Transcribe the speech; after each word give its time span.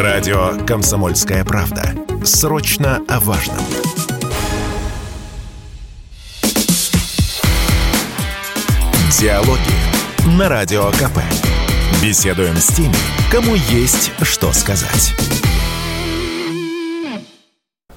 Радио 0.00 0.56
«Комсомольская 0.66 1.44
правда». 1.44 1.94
Срочно 2.24 3.02
о 3.06 3.20
важном. 3.20 3.58
Диалоги 9.18 9.58
на 10.38 10.48
Радио 10.48 10.90
КП. 10.92 11.20
Беседуем 12.02 12.56
с 12.56 12.68
теми, 12.68 12.96
кому 13.30 13.54
есть 13.54 14.10
что 14.22 14.54
сказать. 14.54 15.14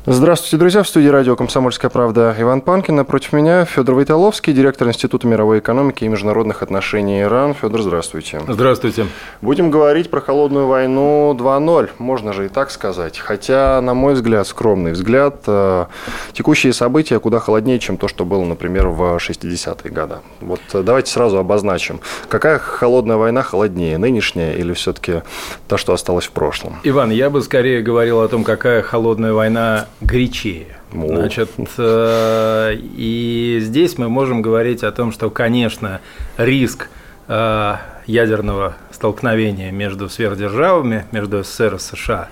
Здравствуйте, 0.06 0.58
друзья. 0.58 0.84
В 0.84 0.88
студии 0.90 1.08
радио 1.08 1.38
«Комсомольская 1.38 1.90
правда» 1.90 2.36
Иван 2.38 2.60
Панкин. 2.60 2.94
Напротив 2.94 3.32
меня 3.32 3.64
Федор 3.64 3.96
Войтоловский, 3.96 4.52
директор 4.52 4.86
Института 4.90 5.26
мировой 5.28 5.60
экономики 5.60 6.04
и 6.04 6.10
международных 6.10 6.62
отношений 6.62 7.22
Иран. 7.22 7.54
Федор, 7.54 7.82
здравствуйте. 7.82 8.42
Здравствуйте. 8.46 9.08
Будем 9.42 9.72
говорить 9.72 10.10
про 10.10 10.20
холодную 10.20 10.68
войну 10.68 11.34
2.0, 11.40 11.92
можно 12.00 12.34
же 12.34 12.48
и 12.48 12.50
так 12.50 12.70
сказать. 12.72 13.18
Хотя, 13.18 13.80
на 13.80 13.94
мой 13.94 14.16
взгляд, 14.16 14.46
скромный 14.46 14.92
взгляд, 14.92 15.38
э, 15.48 15.86
текущие 16.34 16.74
события 16.74 17.18
куда 17.20 17.40
холоднее, 17.40 17.80
чем 17.80 17.96
то, 17.96 18.10
что 18.10 18.26
было, 18.26 18.44
например, 18.44 18.90
в 18.90 19.16
60-е 19.16 19.90
годы. 19.90 20.16
Вот 20.42 20.60
э, 20.74 20.84
давайте 20.84 21.14
сразу 21.14 21.38
обозначим. 21.38 22.02
Какая 22.28 22.60
холодная 22.60 23.16
война 23.16 23.42
холоднее, 23.42 23.98
нынешняя 23.98 24.54
или 24.54 24.74
все-таки 24.74 25.22
та, 25.70 25.78
что 25.78 25.94
осталась 25.94 26.26
в 26.26 26.32
прошлом? 26.32 26.80
Иван, 26.84 27.10
я 27.10 27.30
бы 27.30 27.42
скорее 27.42 27.82
говорил 27.82 28.20
о 28.20 28.28
том, 28.28 28.44
какая 28.44 28.82
холодная 28.82 29.32
война 29.32 29.88
горячее. 30.04 30.68
О. 30.94 31.08
Значит, 31.08 31.50
э, 31.78 32.76
и 32.76 33.58
здесь 33.62 33.98
мы 33.98 34.10
можем 34.10 34.42
говорить 34.42 34.84
о 34.84 34.92
том, 34.92 35.12
что, 35.12 35.30
конечно, 35.30 36.02
риск 36.38 36.90
э, 37.28 37.76
ядерного 38.06 38.76
столкновения 38.92 39.72
между 39.72 40.10
сверхдержавами, 40.10 41.06
между 41.12 41.44
СССР 41.44 41.76
и 41.76 41.80
США, 41.80 42.30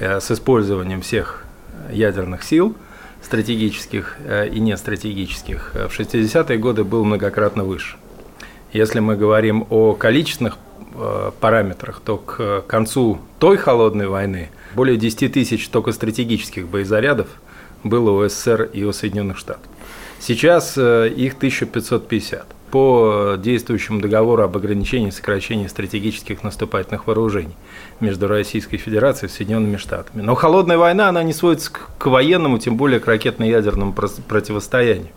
э, 0.00 0.20
с 0.20 0.30
использованием 0.30 1.02
всех 1.02 1.44
ядерных 1.92 2.42
сил, 2.42 2.74
стратегических 3.22 4.16
и 4.50 4.60
нестратегических, 4.60 5.74
в 5.74 5.98
60-е 5.98 6.58
годы 6.58 6.84
был 6.84 7.04
многократно 7.04 7.64
выше. 7.64 7.96
Если 8.72 9.00
мы 9.00 9.16
говорим 9.16 9.66
о 9.68 9.92
количественных 9.94 10.56
параметрах, 11.40 12.00
то 12.04 12.16
к 12.16 12.62
концу 12.66 13.18
той 13.38 13.56
холодной 13.56 14.08
войны– 14.08 14.50
более 14.74 14.96
10 14.96 15.32
тысяч 15.32 15.68
только 15.68 15.92
стратегических 15.92 16.68
боезарядов 16.68 17.28
было 17.84 18.10
у 18.10 18.28
СССР 18.28 18.70
и 18.72 18.84
у 18.84 18.92
Соединенных 18.92 19.38
Штатов. 19.38 19.66
Сейчас 20.18 20.74
э, 20.76 21.08
их 21.08 21.34
1550 21.34 22.46
по 22.70 23.36
действующему 23.38 24.00
договору 24.00 24.42
об 24.42 24.56
ограничении 24.56 25.08
и 25.08 25.10
сокращении 25.10 25.66
стратегических 25.66 26.44
наступательных 26.44 27.06
вооружений 27.06 27.56
между 28.00 28.28
Российской 28.28 28.76
Федерацией 28.76 29.30
и 29.30 29.34
Соединенными 29.34 29.76
Штатами. 29.76 30.22
Но 30.22 30.34
холодная 30.34 30.78
война, 30.78 31.08
она 31.08 31.22
не 31.22 31.32
сводится 31.32 31.72
к 31.72 32.06
военному, 32.06 32.58
тем 32.58 32.76
более 32.76 33.00
к 33.00 33.06
ракетно-ядерному 33.06 33.92
противостоянию. 33.92 35.10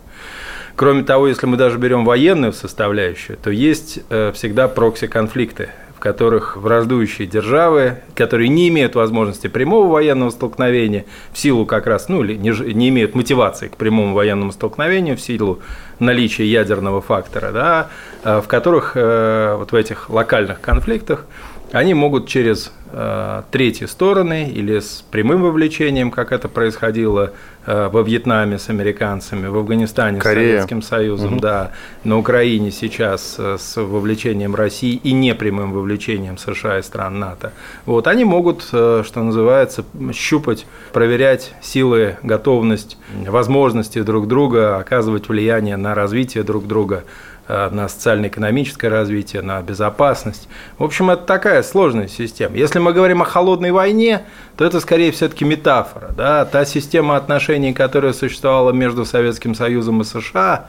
Кроме 0.74 1.04
того, 1.04 1.28
если 1.28 1.46
мы 1.46 1.56
даже 1.56 1.78
берем 1.78 2.04
военную 2.04 2.52
составляющую, 2.52 3.38
то 3.38 3.50
есть 3.50 4.00
э, 4.10 4.32
всегда 4.34 4.66
прокси-конфликты 4.66 5.68
которых 6.04 6.58
враждующие 6.58 7.26
державы, 7.26 8.00
которые 8.14 8.50
не 8.50 8.68
имеют 8.68 8.94
возможности 8.94 9.46
прямого 9.46 9.90
военного 9.90 10.28
столкновения 10.28 11.06
в 11.32 11.38
силу 11.38 11.64
как 11.64 11.86
раз, 11.86 12.10
ну 12.10 12.22
или 12.22 12.34
не, 12.34 12.50
не 12.74 12.90
имеют 12.90 13.14
мотивации 13.14 13.68
к 13.68 13.78
прямому 13.78 14.12
военному 14.14 14.52
столкновению 14.52 15.16
в 15.16 15.22
силу 15.22 15.60
наличия 16.00 16.44
ядерного 16.44 17.00
фактора, 17.00 17.52
да, 17.52 17.88
э, 18.22 18.42
в 18.42 18.48
которых 18.48 18.92
э, 18.96 19.56
вот 19.56 19.72
в 19.72 19.74
этих 19.74 20.10
локальных 20.10 20.60
конфликтах 20.60 21.24
они 21.72 21.94
могут 21.94 22.28
через 22.28 22.70
э, 22.94 23.42
третьи 23.50 23.86
стороны 23.86 24.48
или 24.48 24.78
с 24.78 25.04
прямым 25.10 25.42
вовлечением, 25.42 26.10
как 26.10 26.32
это 26.32 26.48
происходило 26.48 27.32
э, 27.66 27.88
во 27.88 28.02
Вьетнаме 28.02 28.58
с 28.58 28.70
американцами, 28.70 29.48
в 29.48 29.56
Афганистане 29.56 30.20
Корея. 30.20 30.46
с 30.46 30.50
Советским 30.50 30.82
Союзом, 30.82 31.34
угу. 31.34 31.40
да, 31.40 31.72
на 32.04 32.18
Украине 32.18 32.70
сейчас 32.70 33.36
э, 33.38 33.56
с 33.58 33.76
вовлечением 33.76 34.54
России 34.54 34.94
и 34.94 35.12
непрямым 35.12 35.72
вовлечением 35.72 36.38
США 36.38 36.78
и 36.78 36.82
стран 36.82 37.18
НАТО. 37.18 37.52
Вот, 37.84 38.06
они 38.06 38.24
могут, 38.24 38.68
э, 38.72 39.02
что 39.04 39.22
называется, 39.22 39.84
щупать, 40.12 40.66
проверять 40.92 41.52
силы, 41.60 42.16
готовность, 42.22 42.96
возможности 43.26 44.02
друг 44.02 44.28
друга, 44.28 44.78
оказывать 44.78 45.28
влияние 45.28 45.76
на 45.76 45.94
развитие 45.94 46.44
друг 46.44 46.66
друга 46.66 47.04
на 47.48 47.88
социально-экономическое 47.88 48.88
развитие, 48.88 49.42
на 49.42 49.60
безопасность. 49.60 50.48
В 50.78 50.84
общем, 50.84 51.10
это 51.10 51.24
такая 51.24 51.62
сложная 51.62 52.08
система. 52.08 52.56
Если 52.56 52.78
мы 52.78 52.92
говорим 52.92 53.22
о 53.22 53.24
холодной 53.24 53.70
войне, 53.70 54.22
то 54.56 54.64
это 54.64 54.80
скорее 54.80 55.12
все-таки 55.12 55.44
метафора. 55.44 56.10
Да? 56.16 56.44
Та 56.44 56.64
система 56.64 57.16
отношений, 57.16 57.72
которая 57.72 58.12
существовала 58.12 58.72
между 58.72 59.04
Советским 59.04 59.54
Союзом 59.54 60.00
и 60.00 60.04
США, 60.04 60.66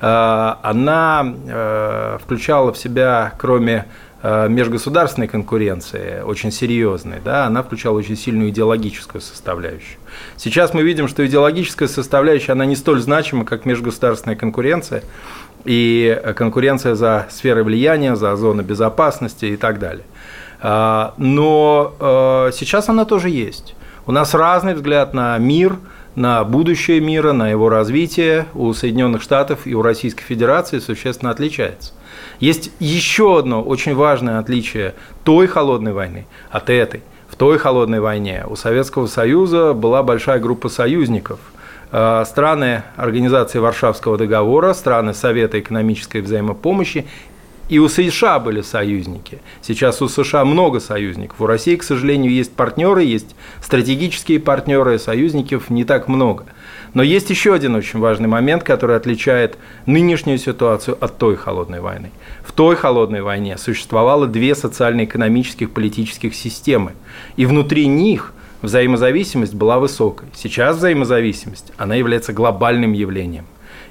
э, 0.00 0.54
она 0.62 1.34
э, 1.46 2.18
включала 2.22 2.72
в 2.72 2.78
себя, 2.78 3.32
кроме 3.38 3.86
межгосударственной 4.22 5.28
конкуренции, 5.28 6.22
очень 6.22 6.50
серьезной, 6.50 7.20
да, 7.24 7.46
она 7.46 7.62
включала 7.62 7.98
очень 7.98 8.16
сильную 8.16 8.50
идеологическую 8.50 9.20
составляющую. 9.20 9.98
Сейчас 10.36 10.74
мы 10.74 10.82
видим, 10.82 11.06
что 11.06 11.24
идеологическая 11.24 11.86
составляющая, 11.86 12.52
она 12.52 12.64
не 12.64 12.74
столь 12.74 13.00
значима, 13.00 13.44
как 13.44 13.64
межгосударственная 13.64 14.36
конкуренция, 14.36 15.04
и 15.64 16.20
конкуренция 16.36 16.94
за 16.94 17.26
сферы 17.30 17.62
влияния, 17.64 18.16
за 18.16 18.34
зоны 18.36 18.62
безопасности 18.62 19.46
и 19.46 19.56
так 19.56 19.78
далее. 19.78 20.04
А, 20.60 21.14
но 21.16 21.94
а, 22.00 22.50
сейчас 22.52 22.88
она 22.88 23.04
тоже 23.04 23.28
есть. 23.28 23.74
У 24.06 24.12
нас 24.12 24.34
разный 24.34 24.74
взгляд 24.74 25.14
на 25.14 25.36
мир, 25.38 25.76
на 26.14 26.42
будущее 26.42 27.00
мира, 27.00 27.32
на 27.32 27.50
его 27.50 27.68
развитие 27.68 28.46
у 28.54 28.72
Соединенных 28.72 29.22
Штатов 29.22 29.66
и 29.66 29.74
у 29.74 29.82
Российской 29.82 30.24
Федерации 30.24 30.78
существенно 30.78 31.30
отличается. 31.30 31.92
Есть 32.40 32.70
еще 32.78 33.38
одно 33.38 33.62
очень 33.62 33.94
важное 33.94 34.38
отличие 34.38 34.94
той 35.24 35.46
холодной 35.46 35.92
войны 35.92 36.26
от 36.50 36.70
этой. 36.70 37.02
В 37.28 37.36
той 37.36 37.58
холодной 37.58 38.00
войне 38.00 38.44
у 38.48 38.56
Советского 38.56 39.06
Союза 39.06 39.74
была 39.74 40.02
большая 40.02 40.38
группа 40.38 40.68
союзников– 40.68 41.40
Э, 41.90 42.24
страны 42.26 42.82
Организации 42.96 43.58
Варшавского 43.58 44.18
договора, 44.18 44.74
страны 44.74 45.14
Совета 45.14 45.58
экономической 45.58 46.20
взаимопомощи 46.20 47.06
и 47.68 47.78
у 47.78 47.88
США 47.88 48.38
были 48.38 48.62
союзники. 48.62 49.40
Сейчас 49.62 50.00
у 50.00 50.08
США 50.08 50.44
много 50.44 50.80
союзников. 50.80 51.40
У 51.40 51.46
России, 51.46 51.76
к 51.76 51.82
сожалению, 51.82 52.32
есть 52.32 52.52
партнеры, 52.52 53.04
есть 53.04 53.34
стратегические 53.62 54.40
партнеры, 54.40 54.98
союзников 54.98 55.68
не 55.68 55.84
так 55.84 56.08
много. 56.08 56.46
Но 56.94 57.02
есть 57.02 57.30
еще 57.30 57.54
один 57.54 57.74
очень 57.74 57.98
важный 57.98 58.28
момент, 58.28 58.62
который 58.62 58.96
отличает 58.96 59.58
нынешнюю 59.86 60.38
ситуацию 60.38 60.96
от 61.00 61.18
той 61.18 61.36
холодной 61.36 61.80
войны. 61.80 62.10
В 62.44 62.52
той 62.52 62.76
холодной 62.76 63.22
войне 63.22 63.58
существовало 63.58 64.26
две 64.26 64.54
социально-экономических 64.54 65.70
политических 65.70 66.34
системы. 66.34 66.92
И 67.36 67.46
внутри 67.46 67.86
них 67.86 68.32
взаимозависимость 68.62 69.54
была 69.54 69.78
высокой. 69.78 70.28
Сейчас 70.34 70.76
взаимозависимость, 70.76 71.72
она 71.76 71.94
является 71.94 72.32
глобальным 72.32 72.92
явлением. 72.92 73.46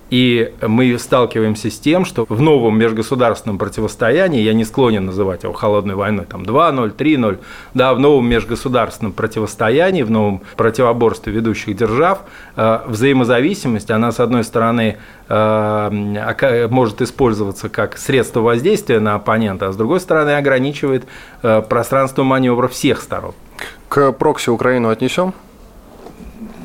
И 0.10 0.54
мы 0.62 0.98
сталкиваемся 0.98 1.70
с 1.70 1.80
тем, 1.80 2.06
что 2.06 2.26
в 2.30 2.42
новом 2.42 2.78
межгосударственном 2.80 3.58
противостоянии, 3.58 4.42
я 4.42 4.54
не 4.54 4.64
склонен 4.64 5.06
называть 5.06 5.44
его 5.44 5.54
холодной 5.54 5.96
войной, 5.96 6.26
там 6.26 6.44
2-0, 6.44 6.96
3-0, 6.96 7.40
да, 7.74 7.94
в 7.94 8.00
новом 8.00 8.28
межгосударственном 8.30 9.12
противостоянии, 9.12 10.04
в 10.04 10.12
новом 10.12 10.42
противоборстве 10.56 11.34
ведущих 11.34 11.76
держав, 11.76 12.22
э, 12.56 12.80
взаимозависимость, 12.88 13.92
она, 13.92 14.12
с 14.12 14.20
одной 14.20 14.44
стороны, 14.44 14.98
э, 15.28 16.68
может 16.70 17.02
использоваться 17.02 17.68
как 17.68 17.98
средство 17.98 18.40
воздействия 18.40 19.00
на 19.00 19.16
оппонента, 19.16 19.68
а 19.68 19.72
с 19.74 19.76
другой 19.76 20.00
стороны, 20.00 20.32
ограничивает 20.32 21.06
э, 21.44 21.62
пространство 21.62 22.24
маневра 22.24 22.68
всех 22.70 23.02
сторон. 23.02 23.34
К 23.90 24.12
прокси 24.12 24.50
Украину 24.50 24.90
отнесем? 24.90 25.34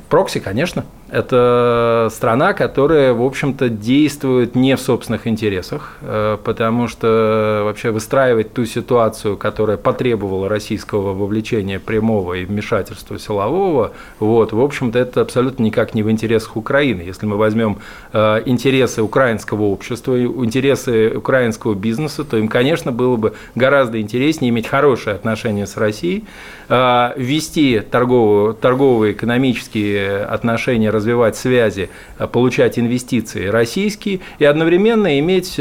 Прокси, 0.08 0.40
конечно. 0.40 0.84
Это 1.12 2.08
страна, 2.10 2.54
которая, 2.54 3.12
в 3.12 3.22
общем-то, 3.22 3.68
действует 3.68 4.54
не 4.54 4.76
в 4.76 4.80
собственных 4.80 5.26
интересах, 5.26 5.98
э, 6.00 6.38
потому 6.42 6.88
что 6.88 7.64
вообще 7.66 7.90
выстраивать 7.90 8.54
ту 8.54 8.64
ситуацию, 8.64 9.36
которая 9.36 9.76
потребовала 9.76 10.48
российского 10.48 11.12
вовлечения 11.12 11.78
прямого 11.78 12.32
и 12.32 12.46
вмешательства 12.46 13.18
силового, 13.18 13.92
вот, 14.20 14.54
в 14.54 14.60
общем-то, 14.60 14.98
это 14.98 15.20
абсолютно 15.20 15.64
никак 15.64 15.94
не 15.94 16.02
в 16.02 16.10
интересах 16.10 16.56
Украины. 16.56 17.02
Если 17.02 17.26
мы 17.26 17.36
возьмем 17.36 17.76
э, 18.14 18.42
интересы 18.46 19.02
украинского 19.02 19.64
общества, 19.64 20.18
интересы 20.18 21.12
украинского 21.14 21.74
бизнеса, 21.74 22.24
то 22.24 22.38
им, 22.38 22.48
конечно, 22.48 22.90
было 22.90 23.16
бы 23.16 23.34
гораздо 23.54 24.00
интереснее 24.00 24.48
иметь 24.48 24.66
хорошие 24.66 25.14
отношения 25.14 25.66
с 25.66 25.76
Россией, 25.76 26.24
э, 26.70 27.10
вести 27.18 27.80
торговые, 27.80 28.54
торговые 28.54 29.12
экономические 29.12 30.24
отношения, 30.24 30.90
развивать 31.02 31.36
связи, 31.36 31.90
получать 32.30 32.78
инвестиции 32.78 33.46
российские 33.46 34.20
и 34.38 34.44
одновременно 34.44 35.18
иметь 35.18 35.60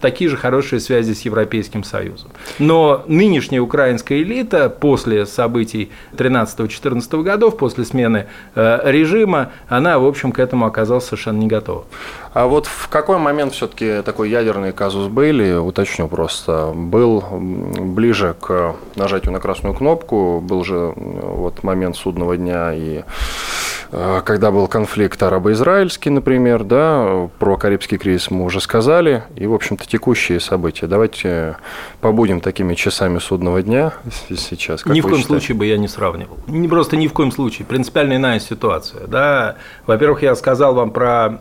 такие 0.00 0.28
же 0.28 0.36
хорошие 0.36 0.80
связи 0.80 1.14
с 1.14 1.22
Европейским 1.22 1.82
Союзом. 1.82 2.30
Но 2.58 3.02
нынешняя 3.06 3.62
украинская 3.62 4.18
элита 4.18 4.68
после 4.68 5.24
событий 5.24 5.90
13-14 6.12 7.22
годов, 7.22 7.56
после 7.56 7.84
смены 7.84 8.26
режима, 8.54 9.50
она, 9.68 9.98
в 9.98 10.06
общем, 10.06 10.32
к 10.32 10.38
этому 10.38 10.66
оказалась 10.66 11.04
совершенно 11.04 11.38
не 11.38 11.46
готова. 11.46 11.86
А 12.32 12.46
вот 12.46 12.66
в 12.66 12.88
какой 12.88 13.18
момент 13.18 13.54
все-таки 13.54 14.02
такой 14.02 14.30
ядерный 14.30 14.72
казус 14.72 15.08
были, 15.08 15.54
уточню 15.54 16.06
просто, 16.06 16.72
был 16.74 17.24
ближе 17.30 18.36
к 18.40 18.76
нажатию 18.94 19.32
на 19.32 19.40
красную 19.40 19.74
кнопку, 19.74 20.40
был 20.40 20.64
же 20.64 20.92
вот 20.96 21.64
момент 21.64 21.96
судного 21.96 22.36
дня 22.36 22.72
и 22.72 22.90
Э, 23.00 23.59
когда 23.90 24.50
был 24.50 24.68
конфликт 24.68 25.22
арабо-израильский, 25.22 26.10
например, 26.10 26.62
да, 26.64 27.28
про 27.38 27.56
Карибский 27.56 27.98
кризис 27.98 28.30
мы 28.30 28.44
уже 28.44 28.60
сказали, 28.60 29.24
и, 29.34 29.46
в 29.46 29.54
общем-то, 29.54 29.86
текущие 29.86 30.38
события. 30.38 30.86
Давайте 30.86 31.56
побудем 32.00 32.40
такими 32.40 32.74
часами 32.74 33.18
судного 33.18 33.62
дня 33.62 33.92
сейчас. 34.28 34.86
Ни 34.86 35.00
в 35.00 35.04
коем 35.04 35.16
считаете? 35.16 35.26
случае 35.26 35.56
бы 35.56 35.66
я 35.66 35.76
не 35.76 35.88
сравнивал. 35.88 36.38
Не 36.46 36.68
просто 36.68 36.96
ни 36.96 37.08
в 37.08 37.12
коем 37.12 37.32
случае. 37.32 37.66
Принципиально 37.66 38.16
иная 38.16 38.38
ситуация. 38.38 39.06
Да? 39.06 39.56
Во-первых, 39.86 40.22
я 40.22 40.36
сказал 40.36 40.74
вам 40.74 40.90
про 40.90 41.40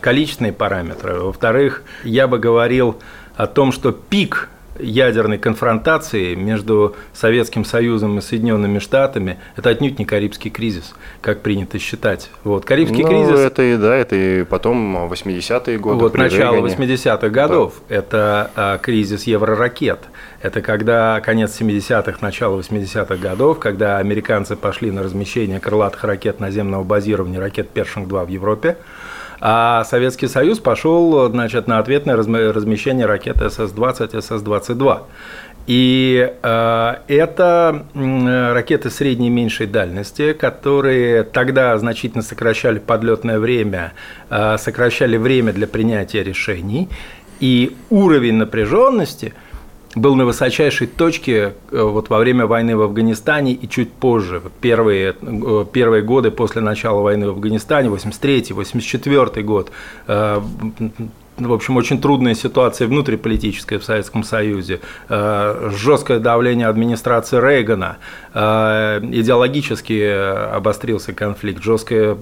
количественные 0.00 0.52
параметры. 0.52 1.20
Во-вторых, 1.20 1.82
я 2.02 2.26
бы 2.26 2.38
говорил 2.38 2.98
о 3.36 3.46
том, 3.46 3.70
что 3.70 3.92
пик 3.92 4.48
ядерной 4.78 5.38
конфронтации 5.38 6.34
между 6.34 6.96
Советским 7.12 7.64
Союзом 7.64 8.18
и 8.18 8.20
Соединенными 8.20 8.78
Штатами 8.78 9.38
это 9.56 9.70
отнюдь 9.70 9.98
не 9.98 10.04
Карибский 10.04 10.50
кризис, 10.50 10.94
как 11.20 11.40
принято 11.42 11.78
считать. 11.78 12.30
Вот. 12.44 12.64
Карибский 12.64 13.02
ну, 13.02 13.08
кризис... 13.08 13.40
это 13.40 13.62
и 13.62 13.76
да, 13.76 13.96
это 13.96 14.16
и 14.16 14.44
потом 14.44 14.96
80-е 15.10 15.78
годы. 15.78 15.98
Вот 16.00 16.16
начало 16.16 16.56
80-х 16.66 17.28
годов 17.28 17.74
да. 17.88 17.94
это 17.94 18.50
а, 18.54 18.78
кризис 18.78 19.24
евроракет. 19.24 20.00
Это 20.40 20.62
когда 20.62 21.20
конец 21.20 21.60
70-х, 21.60 22.18
начало 22.20 22.60
80-х 22.60 23.16
годов, 23.16 23.58
когда 23.58 23.98
американцы 23.98 24.56
пошли 24.56 24.90
на 24.90 25.02
размещение 25.02 25.60
крылатых 25.60 26.04
ракет 26.04 26.40
наземного 26.40 26.84
базирования, 26.84 27.40
ракет 27.40 27.70
Першинг-2 27.74 28.26
в 28.26 28.28
Европе. 28.28 28.76
А 29.40 29.84
Советский 29.84 30.26
Союз 30.26 30.58
пошел 30.58 31.28
значит, 31.30 31.66
на 31.66 31.78
ответное 31.78 32.16
размещение 32.16 33.06
ракет 33.06 33.36
СС-20, 33.36 34.20
СС-22. 34.20 35.02
И 35.66 36.32
э, 36.42 36.94
это 37.08 37.84
ракеты 38.54 38.88
средней 38.88 39.26
и 39.26 39.30
меньшей 39.30 39.66
дальности, 39.66 40.32
которые 40.32 41.24
тогда 41.24 41.76
значительно 41.76 42.22
сокращали 42.22 42.78
подлетное 42.78 43.38
время, 43.38 43.92
э, 44.30 44.56
сокращали 44.56 45.18
время 45.18 45.52
для 45.52 45.66
принятия 45.66 46.22
решений, 46.22 46.88
и 47.38 47.76
уровень 47.90 48.34
напряженности– 48.34 49.34
был 49.94 50.14
на 50.14 50.24
высочайшей 50.24 50.86
точке 50.86 51.54
э, 51.70 51.82
вот 51.82 52.10
во 52.10 52.18
время 52.18 52.46
войны 52.46 52.76
в 52.76 52.82
Афганистане 52.82 53.52
и 53.52 53.68
чуть 53.68 53.92
позже, 53.92 54.42
первые, 54.60 55.14
э, 55.20 55.64
первые 55.72 56.02
годы 56.02 56.30
после 56.30 56.60
начала 56.60 57.00
войны 57.00 57.26
в 57.26 57.30
Афганистане, 57.30 57.88
83-й, 57.88 58.52
84 58.52 59.44
год, 59.44 59.70
э, 60.06 60.40
в 61.38 61.52
общем, 61.52 61.76
очень 61.76 62.00
трудная 62.00 62.34
ситуация 62.34 62.88
внутриполитическая 62.88 63.78
в 63.78 63.84
Советском 63.84 64.24
Союзе, 64.24 64.80
жесткое 65.08 66.18
давление 66.18 66.66
администрации 66.66 67.40
Рейгана, 67.40 67.98
идеологически 68.34 70.52
обострился 70.52 71.12
конфликт, 71.12 71.62
жесткая 71.62 72.16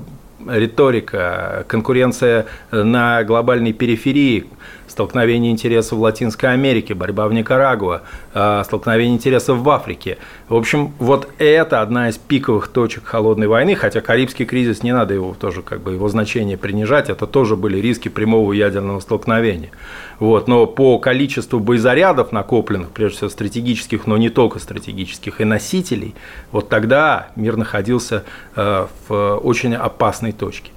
риторика, 0.47 1.65
конкуренция 1.67 2.45
на 2.71 3.25
глобальной 3.25 3.73
периферии, 3.73 4.45
столкновение 4.97 5.53
интересов 5.53 5.99
в 5.99 6.01
Латинской 6.01 6.55
Америке, 6.55 6.95
борьба 6.95 7.29
в 7.29 7.35
Никарагуа, 7.35 8.01
а, 8.33 8.65
столкновение 8.65 9.15
интересов 9.15 9.59
в 9.59 9.69
Африке. 9.69 10.17
В 10.49 10.55
общем, 10.57 10.95
вот 10.99 11.29
это 11.37 11.83
одна 11.83 12.09
из 12.09 12.17
пиковых 12.17 12.69
точек 12.69 13.05
холодной 13.05 13.47
войны, 13.47 13.75
хотя 13.75 14.01
Карибский 14.01 14.47
кризис, 14.47 14.83
не 14.83 14.93
надо 14.93 15.13
его 15.13 15.37
тоже 15.39 15.61
как 15.61 15.83
бы 15.83 15.93
его 15.93 16.09
значение 16.09 16.57
принижать, 16.57 17.11
это 17.11 17.27
тоже 17.27 17.57
были 17.57 17.77
риски 17.77 18.09
прямого 18.09 18.55
ядерного 18.55 19.01
столкновения. 19.01 19.71
Вот, 20.19 20.49
но 20.49 20.65
по 20.65 20.99
количеству 20.99 21.61
боезарядов 21.61 22.33
накопленных, 22.33 22.89
прежде 22.89 23.19
всего 23.19 23.29
стратегических, 23.29 24.07
но 24.07 24.17
не 24.17 24.31
только 24.31 24.59
стратегических, 24.61 25.43
и 25.43 25.45
носителей, 25.45 26.15
вот 26.53 26.71
тогда 26.71 27.29
мир 27.37 27.59
находился 27.59 28.25
э, 28.55 28.87
в 29.09 29.37
очень 29.37 29.75
опасной 29.75 30.33
точке. 30.33 30.71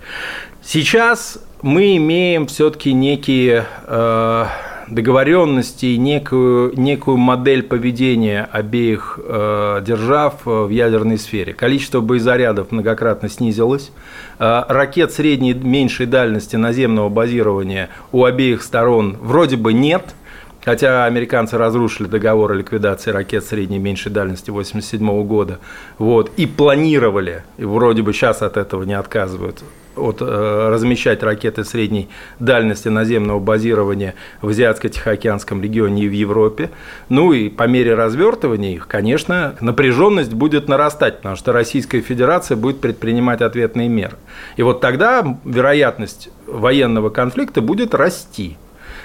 Сейчас 0.71 1.39
мы 1.63 1.97
имеем 1.97 2.45
все-таки 2.45 2.93
некие 2.93 3.65
э, 3.87 4.45
договоренности, 4.87 5.95
некую, 5.95 6.79
некую 6.79 7.17
модель 7.17 7.63
поведения 7.63 8.47
обеих 8.51 9.19
э, 9.19 9.81
держав 9.83 10.45
в 10.45 10.69
ядерной 10.69 11.17
сфере. 11.17 11.55
Количество 11.55 12.01
боезарядов 12.01 12.71
многократно 12.71 13.29
снизилось. 13.29 13.91
Э, 14.37 14.61
ракет 14.67 15.11
средней 15.11 15.55
меньшей 15.55 16.05
дальности 16.05 16.55
наземного 16.55 17.09
базирования 17.09 17.89
у 18.11 18.23
обеих 18.23 18.61
сторон 18.61 19.17
вроде 19.19 19.57
бы 19.57 19.73
нет– 19.73 20.13
Хотя 20.63 21.05
американцы 21.05 21.57
разрушили 21.57 22.07
договор 22.07 22.51
о 22.51 22.55
ликвидации 22.55 23.11
ракет 23.11 23.45
средней 23.45 23.77
и 23.77 23.79
меньшей 23.79 24.11
дальности 24.11 24.51
1987 24.51 25.23
года. 25.25 25.59
Вот, 25.97 26.31
и 26.35 26.45
планировали, 26.45 27.43
и 27.57 27.63
вроде 27.63 28.01
бы 28.01 28.13
сейчас 28.13 28.41
от 28.41 28.57
этого 28.57 28.83
не 28.83 28.93
отказывают, 28.93 29.63
от, 29.99 30.21
э, 30.21 30.69
размещать 30.71 31.23
ракеты 31.23 31.63
средней 31.63 32.09
дальности 32.39 32.87
наземного 32.87 33.39
базирования 33.39 34.15
в 34.41 34.49
Азиатско-Тихоокеанском 34.49 35.61
регионе 35.61 36.03
и 36.03 36.09
в 36.09 36.13
Европе. 36.13 36.71
Ну 37.09 37.33
и 37.33 37.49
по 37.49 37.67
мере 37.67 37.93
развертывания 37.95 38.73
их, 38.73 38.87
конечно, 38.87 39.55
напряженность 39.61 40.33
будет 40.33 40.67
нарастать, 40.67 41.17
потому 41.17 41.35
что 41.35 41.53
Российская 41.53 42.01
Федерация 42.01 42.57
будет 42.57 42.79
предпринимать 42.81 43.41
ответные 43.41 43.89
меры. 43.89 44.17
И 44.55 44.63
вот 44.63 44.81
тогда 44.81 45.37
вероятность 45.43 46.29
военного 46.47 47.09
конфликта 47.09 47.61
будет 47.61 47.93
расти. 47.93 48.57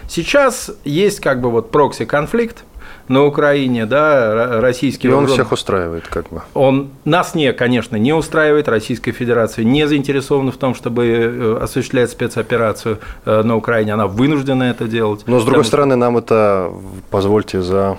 Сейчас 0.09 0.71
есть 0.85 1.21
как 1.21 1.41
бы 1.41 1.51
вот 1.51 1.71
прокси-конфликт, 1.71 2.65
на 3.09 3.25
Украине, 3.25 3.87
да, 3.87 4.61
российский. 4.61 5.09
И 5.09 5.11
он 5.11 5.27
всех 5.27 5.53
устраивает, 5.53 6.07
как 6.09 6.29
бы. 6.31 6.43
Он 6.55 6.91
нас 7.05 7.35
не, 7.35 7.53
конечно, 7.53 7.97
не 7.97 8.13
устраивает. 8.13 8.69
Российская 8.69 9.13
Федерация 9.13 9.65
не 9.65 9.87
заинтересована 9.87 10.53
в 10.53 10.57
том, 10.57 10.75
чтобы 10.75 11.07
э, 11.07 11.59
осуществлять 11.63 12.11
спецоперацию 12.11 12.99
э, 13.25 13.43
на 13.43 13.57
Украине. 13.57 13.95
Она 13.95 14.07
вынуждена 14.07 14.65
это 14.65 14.87
делать. 14.87 15.23
Но 15.27 15.41
с 15.41 15.45
другой 15.45 15.65
стороны, 15.65 15.97
нам 15.97 16.17
это, 16.17 16.71
позвольте 17.11 17.63
за 17.63 17.99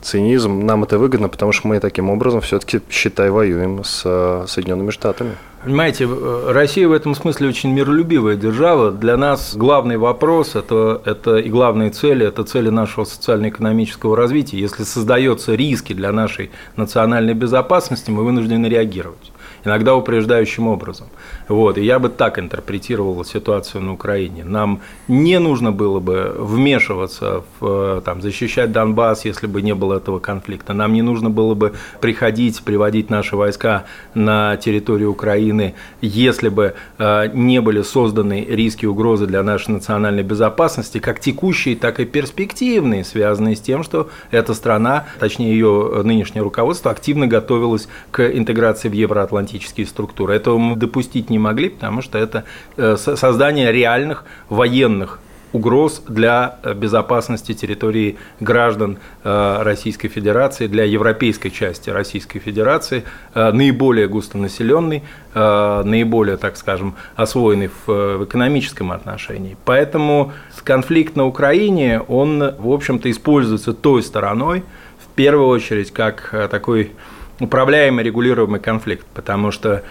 цинизм, 0.00 0.66
нам 0.66 0.84
это 0.84 0.98
выгодно, 0.98 1.28
потому 1.28 1.52
что 1.52 1.68
мы 1.68 1.80
таким 1.80 2.10
образом 2.10 2.40
все-таки, 2.40 2.80
считай, 2.90 3.30
воюем 3.30 3.84
с 3.84 4.02
э, 4.04 4.44
Соединенными 4.48 4.90
Штатами. 4.90 5.32
Понимаете, 5.64 6.04
э, 6.08 6.52
Россия 6.52 6.86
в 6.86 6.92
этом 6.92 7.14
смысле 7.14 7.48
очень 7.48 7.72
миролюбивая 7.72 8.36
держава. 8.36 8.92
Для 8.92 9.16
нас 9.16 9.56
главный 9.56 9.96
вопрос 9.96 10.54
это, 10.54 11.02
это 11.04 11.36
и 11.36 11.48
главные 11.48 11.90
цели– 11.90 12.24
это 12.28 12.44
цели 12.44 12.68
нашего 12.68 13.04
социально-экономического 13.04 14.16
развития. 14.16 14.58
Если 14.58 14.84
создаются 14.84 15.54
риски 15.54 15.92
для 15.92 16.12
нашей 16.12 16.50
национальной 16.76 17.34
безопасности, 17.34 18.10
мы 18.10 18.24
вынуждены 18.24 18.66
реагировать 18.66 19.32
иногда 19.66 19.94
упреждающим 19.96 20.68
образом. 20.68 21.08
Вот, 21.48 21.78
и 21.78 21.84
я 21.84 21.98
бы 21.98 22.08
так 22.08 22.38
интерпретировал 22.38 23.24
ситуацию 23.24 23.82
на 23.82 23.92
Украине. 23.92 24.44
Нам 24.44 24.80
не 25.08 25.38
нужно 25.38 25.72
было 25.72 26.00
бы 26.00 26.34
вмешиваться, 26.38 27.44
в, 27.60 28.02
там, 28.04 28.22
защищать 28.22 28.72
Донбасс, 28.72 29.24
если 29.24 29.46
бы 29.46 29.62
не 29.62 29.74
было 29.74 29.96
этого 29.96 30.18
конфликта. 30.18 30.72
Нам 30.72 30.92
не 30.92 31.02
нужно 31.02 31.30
было 31.30 31.54
бы 31.54 31.74
приходить, 32.00 32.62
приводить 32.62 33.10
наши 33.10 33.36
войска 33.36 33.84
на 34.14 34.56
территорию 34.56 35.10
Украины, 35.10 35.74
если 36.00 36.48
бы 36.48 36.74
э, 36.98 37.28
не 37.32 37.60
были 37.60 37.82
созданы 37.82 38.44
риски 38.48 38.84
и 38.84 38.88
угрозы 38.88 39.26
для 39.26 39.42
нашей 39.42 39.70
национальной 39.70 40.22
безопасности, 40.22 40.98
как 40.98 41.20
текущие, 41.20 41.76
так 41.76 42.00
и 42.00 42.04
перспективные, 42.04 43.04
связанные 43.04 43.56
с 43.56 43.60
тем, 43.60 43.82
что 43.82 44.08
эта 44.30 44.54
страна, 44.54 45.06
точнее 45.20 45.52
ее 45.52 46.02
нынешнее 46.02 46.42
руководство, 46.42 46.90
активно 46.90 47.26
готовилась 47.26 47.88
к 48.10 48.26
интеграции 48.26 48.88
в 48.88 48.92
Евроатлантический 48.92 49.56
политические 49.56 49.86
структуры. 49.86 50.34
Этого 50.34 50.58
мы 50.58 50.76
допустить 50.76 51.30
не 51.30 51.35
могли, 51.38 51.68
потому 51.68 52.02
что 52.02 52.18
это 52.18 52.44
э, 52.76 52.96
создание 52.96 53.72
реальных 53.72 54.24
военных 54.48 55.20
угроз 55.52 56.02
для 56.06 56.58
э, 56.62 56.74
безопасности 56.74 57.54
территории 57.54 58.16
граждан 58.40 58.98
э, 59.24 59.62
Российской 59.62 60.08
Федерации, 60.08 60.66
для 60.66 60.84
европейской 60.84 61.50
части 61.50 61.90
Российской 61.90 62.38
Федерации, 62.38 63.04
наиболее 63.34 64.08
густонаселенной, 64.08 65.02
наиболее, 65.34 66.36
так 66.36 66.56
скажем, 66.56 66.94
освоенной 67.14 67.70
в 67.86 68.24
экономическом 68.24 68.92
отношении. 68.92 69.56
Поэтому 69.64 70.32
конфликт 70.64 71.16
на 71.16 71.26
Украине, 71.26 72.00
он, 72.00 72.54
в 72.58 72.72
общем-то, 72.72 73.10
используется 73.10 73.72
той 73.72 74.02
стороной, 74.02 74.64
в 74.98 75.14
первую 75.14 75.48
очередь, 75.48 75.92
как 75.92 76.48
такой 76.50 76.92
управляемый, 77.40 78.04
регулируемый 78.04 78.60
конфликт, 78.60 79.06
потому 79.14 79.50
что 79.50 79.82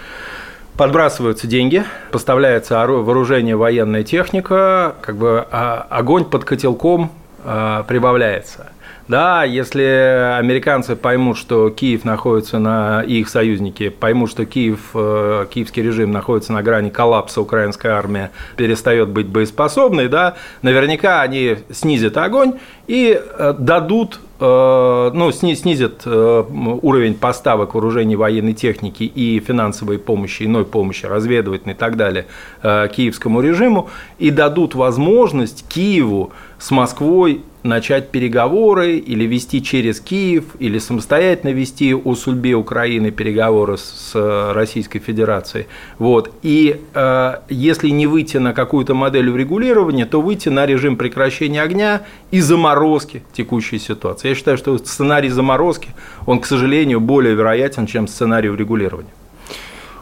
подбрасываются 0.77 1.47
деньги, 1.47 1.83
поставляется 2.11 2.85
вооружение, 2.85 3.55
военная 3.55 4.03
техника, 4.03 4.95
как 5.01 5.15
бы 5.17 5.45
а 5.51 5.85
огонь 5.89 6.25
под 6.25 6.43
котелком 6.45 7.11
а, 7.43 7.83
прибавляется. 7.83 8.71
Да, 9.07 9.43
если 9.43 10.35
американцы 10.39 10.95
поймут, 10.95 11.37
что 11.37 11.69
Киев 11.69 12.05
находится 12.05 12.57
на 12.57 13.03
их 13.03 13.29
союзники 13.29 13.89
поймут, 13.89 14.31
что 14.31 14.47
Киев, 14.47 14.79
э, 14.95 15.45
киевский 15.51 15.83
режим 15.83 16.11
находится 16.11 16.53
на 16.53 16.63
грани 16.63 16.89
коллапса, 16.89 17.39
украинская 17.39 17.93
армия 17.93 18.31
перестает 18.57 19.09
быть 19.09 19.27
боеспособной, 19.27 20.07
да, 20.07 20.37
наверняка 20.63 21.21
они 21.21 21.57
снизят 21.71 22.17
огонь 22.17 22.55
и 22.87 23.21
э, 23.21 23.53
дадут 23.59 24.19
ну, 24.39 25.31
снизят 25.31 26.01
э, 26.05 26.43
уровень 26.81 27.15
поставок 27.15 27.73
вооружений 27.73 28.15
военной 28.15 28.53
техники 28.53 29.03
и 29.03 29.39
финансовой 29.39 29.97
помощи, 29.97 30.43
иной 30.43 30.65
помощи, 30.65 31.05
разведывательной 31.05 31.73
и 31.73 31.77
так 31.77 31.95
далее 31.95 32.25
э, 32.61 32.89
киевскому 32.93 33.39
режиму 33.39 33.89
и 34.19 34.31
дадут 34.31 34.75
возможность 34.75 35.65
Киеву 35.69 36.31
с 36.59 36.71
Москвой 36.71 37.43
начать 37.65 38.09
переговоры 38.09 38.97
или 38.97 39.25
вести 39.25 39.61
через 39.61 39.99
Киев, 39.99 40.43
или 40.59 40.77
самостоятельно 40.79 41.51
вести 41.51 41.93
о 41.93 42.15
судьбе 42.15 42.53
Украины 42.55 43.11
переговоры 43.11 43.77
с 43.77 44.11
Российской 44.53 44.99
Федерацией. 44.99 45.65
Вот. 45.97 46.31
И 46.43 46.81
э, 46.93 47.33
если 47.49 47.89
не 47.89 48.07
выйти 48.07 48.37
на 48.37 48.53
какую-то 48.53 48.93
модель 48.93 49.29
урегулирования, 49.29 50.05
то 50.05 50.21
выйти 50.21 50.49
на 50.49 50.65
режим 50.65 50.95
прекращения 50.95 51.61
огня 51.61 52.03
и 52.31 52.39
заморозки 52.39 53.23
текущей 53.33 53.79
ситуации. 53.79 54.29
Я 54.29 54.35
считаю, 54.35 54.57
что 54.57 54.77
сценарий 54.77 55.29
заморозки, 55.29 55.89
он, 56.25 56.39
к 56.39 56.45
сожалению, 56.45 57.01
более 57.01 57.35
вероятен, 57.35 57.87
чем 57.87 58.07
сценарий 58.07 58.49
урегулирования. 58.49 59.11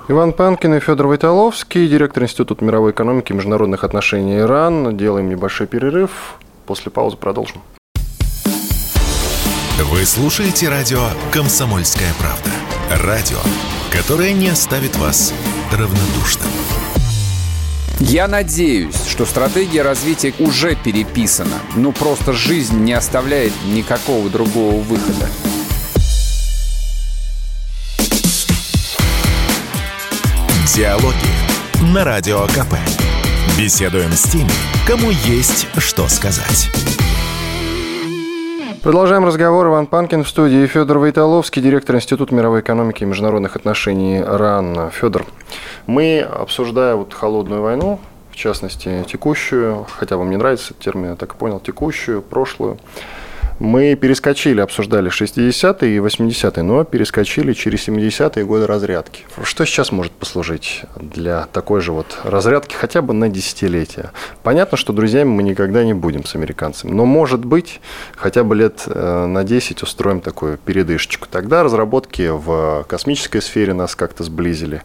Иван 0.10 0.34
Панкин 0.34 0.74
и 0.74 0.80
Федор 0.82 1.08
Войтоловский, 1.08 1.88
директор 1.88 2.24
Института 2.24 2.66
мировой 2.66 2.92
экономики 2.92 3.32
и 3.32 3.36
международных 3.36 3.86
отношений 3.86 4.40
Иран. 4.40 4.98
Делаем 4.98 5.30
небольшой 5.30 5.66
перерыв. 5.66 6.38
После 6.66 6.92
паузы 6.92 7.18
продолжим. 7.18 7.62
Вы 9.80 10.06
слушаете 10.06 10.70
радио 10.70 11.02
«Комсомольская 11.32 12.14
правда». 12.20 12.50
Радио, 13.04 13.38
которое 13.92 14.34
не 14.34 14.50
оставит 14.50 14.96
вас 14.98 15.34
равнодушным. 15.72 16.48
Я 18.00 18.28
надеюсь, 18.28 18.96
что 19.08 19.26
стратегия 19.26 19.82
развития 19.82 20.34
уже 20.40 20.76
переписана. 20.76 21.60
Ну, 21.76 21.92
просто 21.92 22.34
жизнь 22.34 22.80
не 22.80 22.94
оставляет 22.94 23.54
никакого 23.66 24.30
другого 24.30 24.82
выхода. 24.82 25.30
Диалоги 30.76 31.16
на 31.94 32.04
Радио 32.04 32.48
КП. 32.48 32.76
Беседуем 33.56 34.12
с 34.12 34.24
теми, 34.24 34.50
кому 34.88 35.12
есть 35.12 35.68
что 35.78 36.08
сказать. 36.08 36.72
Продолжаем 38.82 39.26
разговор. 39.26 39.68
Иван 39.68 39.86
Панкин 39.86 40.24
в 40.24 40.28
студии. 40.28 40.66
Федор 40.66 40.98
Войтоловский, 40.98 41.62
директор 41.62 41.96
Института 41.96 42.34
мировой 42.34 42.62
экономики 42.62 43.04
и 43.04 43.06
международных 43.06 43.56
отношений 43.56 44.24
РАН. 44.24 44.90
Федор, 44.90 45.28
мы, 45.86 46.22
обсуждая 46.22 46.96
вот 46.96 47.14
холодную 47.14 47.62
войну, 47.62 48.00
в 48.32 48.36
частности, 48.36 49.06
текущую, 49.08 49.86
хотя 49.88 50.18
вам 50.18 50.32
не 50.32 50.38
нравится 50.38 50.74
термин, 50.74 51.12
я 51.12 51.16
так 51.16 51.36
понял, 51.36 51.60
текущую, 51.60 52.24
прошлую, 52.24 52.80
мы 53.64 53.96
перескочили, 53.96 54.60
обсуждали 54.60 55.10
60-е 55.10 55.96
и 55.96 56.00
80-е, 56.00 56.64
но 56.64 56.84
перескочили 56.84 57.54
через 57.54 57.88
70-е 57.88 58.44
годы 58.44 58.68
разрядки. 58.68 59.24
Что 59.42 59.64
сейчас 59.66 59.94
может 59.94 60.12
послужить 60.12 60.82
для 60.98 61.46
такой 61.46 61.80
же 61.80 61.94
вот 61.94 62.18
разрядки 62.26 62.76
хотя 62.76 63.02
бы 63.02 63.14
на 63.14 63.30
десятилетие? 63.30 64.12
Понятно, 64.44 64.78
что 64.78 64.92
друзьями 64.92 65.30
мы 65.30 65.44
никогда 65.44 65.86
не 65.86 65.94
будем 65.94 66.26
с 66.26 66.36
американцами, 66.36 66.92
но 66.92 67.06
может 67.06 67.46
быть 67.46 67.80
хотя 68.18 68.44
бы 68.44 68.54
лет 68.54 68.84
э, 68.86 69.26
на 69.28 69.46
10 69.46 69.82
устроим 69.82 70.20
такую 70.20 70.58
передышечку. 70.58 71.30
Тогда 71.32 71.64
разработки 71.64 72.30
в 72.30 72.86
космической 72.90 73.42
сфере 73.42 73.74
нас 73.74 73.96
как-то 73.96 74.26
сблизили. 74.26 74.82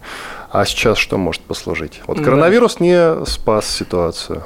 А 0.53 0.65
сейчас 0.65 0.99
что 0.99 1.19
может 1.19 1.43
послужить? 1.43 2.01
Вот 2.07 2.21
коронавирус 2.21 2.79
не 2.79 3.25
спас 3.27 3.69
ситуацию. 3.69 4.45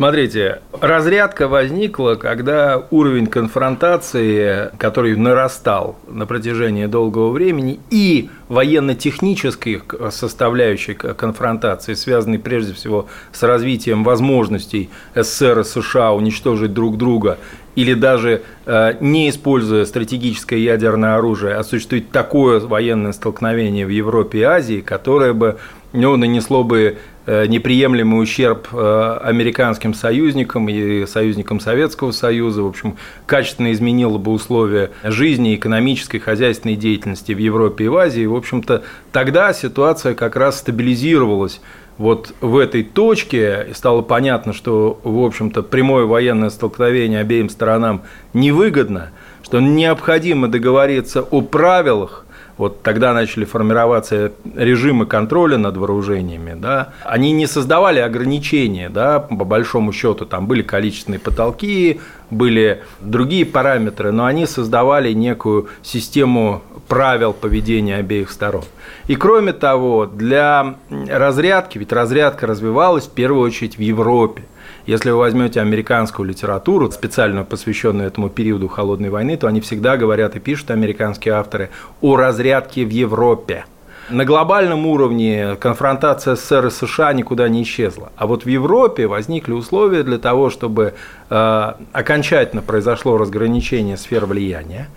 Смотрите, 0.00 0.62
разрядка 0.72 1.46
возникла, 1.46 2.14
когда 2.14 2.86
уровень 2.90 3.26
конфронтации, 3.26 4.70
который 4.78 5.14
нарастал 5.14 5.98
на 6.08 6.24
протяжении 6.24 6.86
долгого 6.86 7.28
времени, 7.28 7.80
и 7.90 8.30
военно-технической 8.48 9.82
составляющей 10.08 10.94
конфронтации, 10.94 11.92
связанной 11.92 12.38
прежде 12.38 12.72
всего 12.72 13.08
с 13.30 13.42
развитием 13.42 14.02
возможностей 14.02 14.88
СССР 15.14 15.60
и 15.60 15.64
США 15.64 16.12
уничтожить 16.14 16.72
друг 16.72 16.96
друга, 16.96 17.36
или 17.74 17.92
даже 17.92 18.40
э, 18.64 18.94
не 19.00 19.28
используя 19.28 19.84
стратегическое 19.84 20.60
ядерное 20.60 21.16
оружие, 21.16 21.56
осуществить 21.56 22.10
такое 22.10 22.58
военное 22.58 23.12
столкновение 23.12 23.84
в 23.84 23.90
Европе 23.90 24.38
и 24.38 24.42
Азии, 24.44 24.80
которое 24.80 25.34
бы 25.34 25.58
ну, 25.92 26.16
нанесло 26.16 26.62
бы 26.64 26.98
неприемлемый 27.46 28.22
ущерб 28.22 28.68
э, 28.72 29.18
американским 29.22 29.94
союзникам 29.94 30.68
и 30.68 31.06
союзникам 31.06 31.60
Советского 31.60 32.12
Союза, 32.12 32.62
в 32.62 32.66
общем, 32.66 32.96
качественно 33.26 33.72
изменило 33.72 34.18
бы 34.18 34.32
условия 34.32 34.90
жизни, 35.04 35.54
экономической, 35.54 36.18
хозяйственной 36.18 36.76
деятельности 36.76 37.32
в 37.32 37.38
Европе 37.38 37.84
и 37.84 37.88
в 37.88 37.96
Азии. 37.96 38.26
В 38.26 38.34
общем-то, 38.34 38.82
тогда 39.12 39.52
ситуация 39.52 40.14
как 40.14 40.36
раз 40.36 40.58
стабилизировалась 40.58 41.60
вот 42.00 42.32
в 42.40 42.56
этой 42.56 42.82
точке 42.82 43.68
стало 43.74 44.00
понятно, 44.00 44.54
что, 44.54 44.98
в 45.04 45.22
общем-то, 45.22 45.62
прямое 45.62 46.06
военное 46.06 46.48
столкновение 46.48 47.20
обеим 47.20 47.50
сторонам 47.50 48.04
невыгодно, 48.32 49.10
что 49.42 49.60
необходимо 49.60 50.48
договориться 50.48 51.20
о 51.20 51.42
правилах, 51.42 52.24
вот 52.60 52.82
тогда 52.82 53.14
начали 53.14 53.46
формироваться 53.46 54.32
режимы 54.54 55.06
контроля 55.06 55.56
над 55.56 55.78
вооружениями, 55.78 56.54
да, 56.60 56.92
они 57.04 57.32
не 57.32 57.46
создавали 57.46 58.00
ограничения, 58.00 58.90
да, 58.90 59.18
по 59.18 59.46
большому 59.46 59.94
счету, 59.94 60.26
там 60.26 60.46
были 60.46 60.60
количественные 60.60 61.20
потолки, 61.20 62.02
были 62.30 62.82
другие 63.00 63.46
параметры, 63.46 64.12
но 64.12 64.26
они 64.26 64.44
создавали 64.44 65.14
некую 65.14 65.68
систему 65.82 66.60
правил 66.86 67.32
поведения 67.32 67.96
обеих 67.96 68.30
сторон. 68.30 68.64
И 69.06 69.16
кроме 69.16 69.54
того, 69.54 70.04
для 70.04 70.74
разрядки, 70.90 71.78
ведь 71.78 71.92
разрядка 71.92 72.46
развивалась 72.46 73.06
в 73.06 73.12
первую 73.12 73.42
очередь 73.42 73.78
в 73.78 73.80
Европе– 73.80 74.44
если 74.90 75.10
вы 75.10 75.18
возьмете 75.18 75.60
американскую 75.60 76.28
литературу, 76.28 76.90
специально 76.90 77.44
посвященную 77.44 78.08
этому 78.08 78.28
периоду 78.28 78.66
холодной 78.66 79.08
войны, 79.08 79.36
то 79.36 79.46
они 79.46 79.60
всегда 79.60 79.96
говорят 79.96 80.34
и 80.34 80.40
пишут 80.40 80.72
американские 80.72 81.34
авторы 81.34 81.70
о 82.00 82.16
разрядке 82.16 82.84
в 82.84 82.90
Европе. 82.90 83.66
На 84.08 84.24
глобальном 84.24 84.86
уровне 84.86 85.54
конфронтация 85.60 86.34
СССР 86.34 86.66
и 86.66 86.70
США 86.70 87.12
никуда 87.12 87.48
не 87.48 87.62
исчезла. 87.62 88.10
А 88.16 88.26
вот 88.26 88.44
в 88.44 88.48
Европе 88.48 89.06
возникли 89.06 89.52
условия 89.52 90.02
для 90.02 90.18
того, 90.18 90.50
чтобы 90.50 90.94
э, 91.28 91.72
окончательно 91.92 92.60
произошло 92.60 93.16
разграничение 93.16 93.96
сфер 93.96 94.26
влияния. 94.26 94.88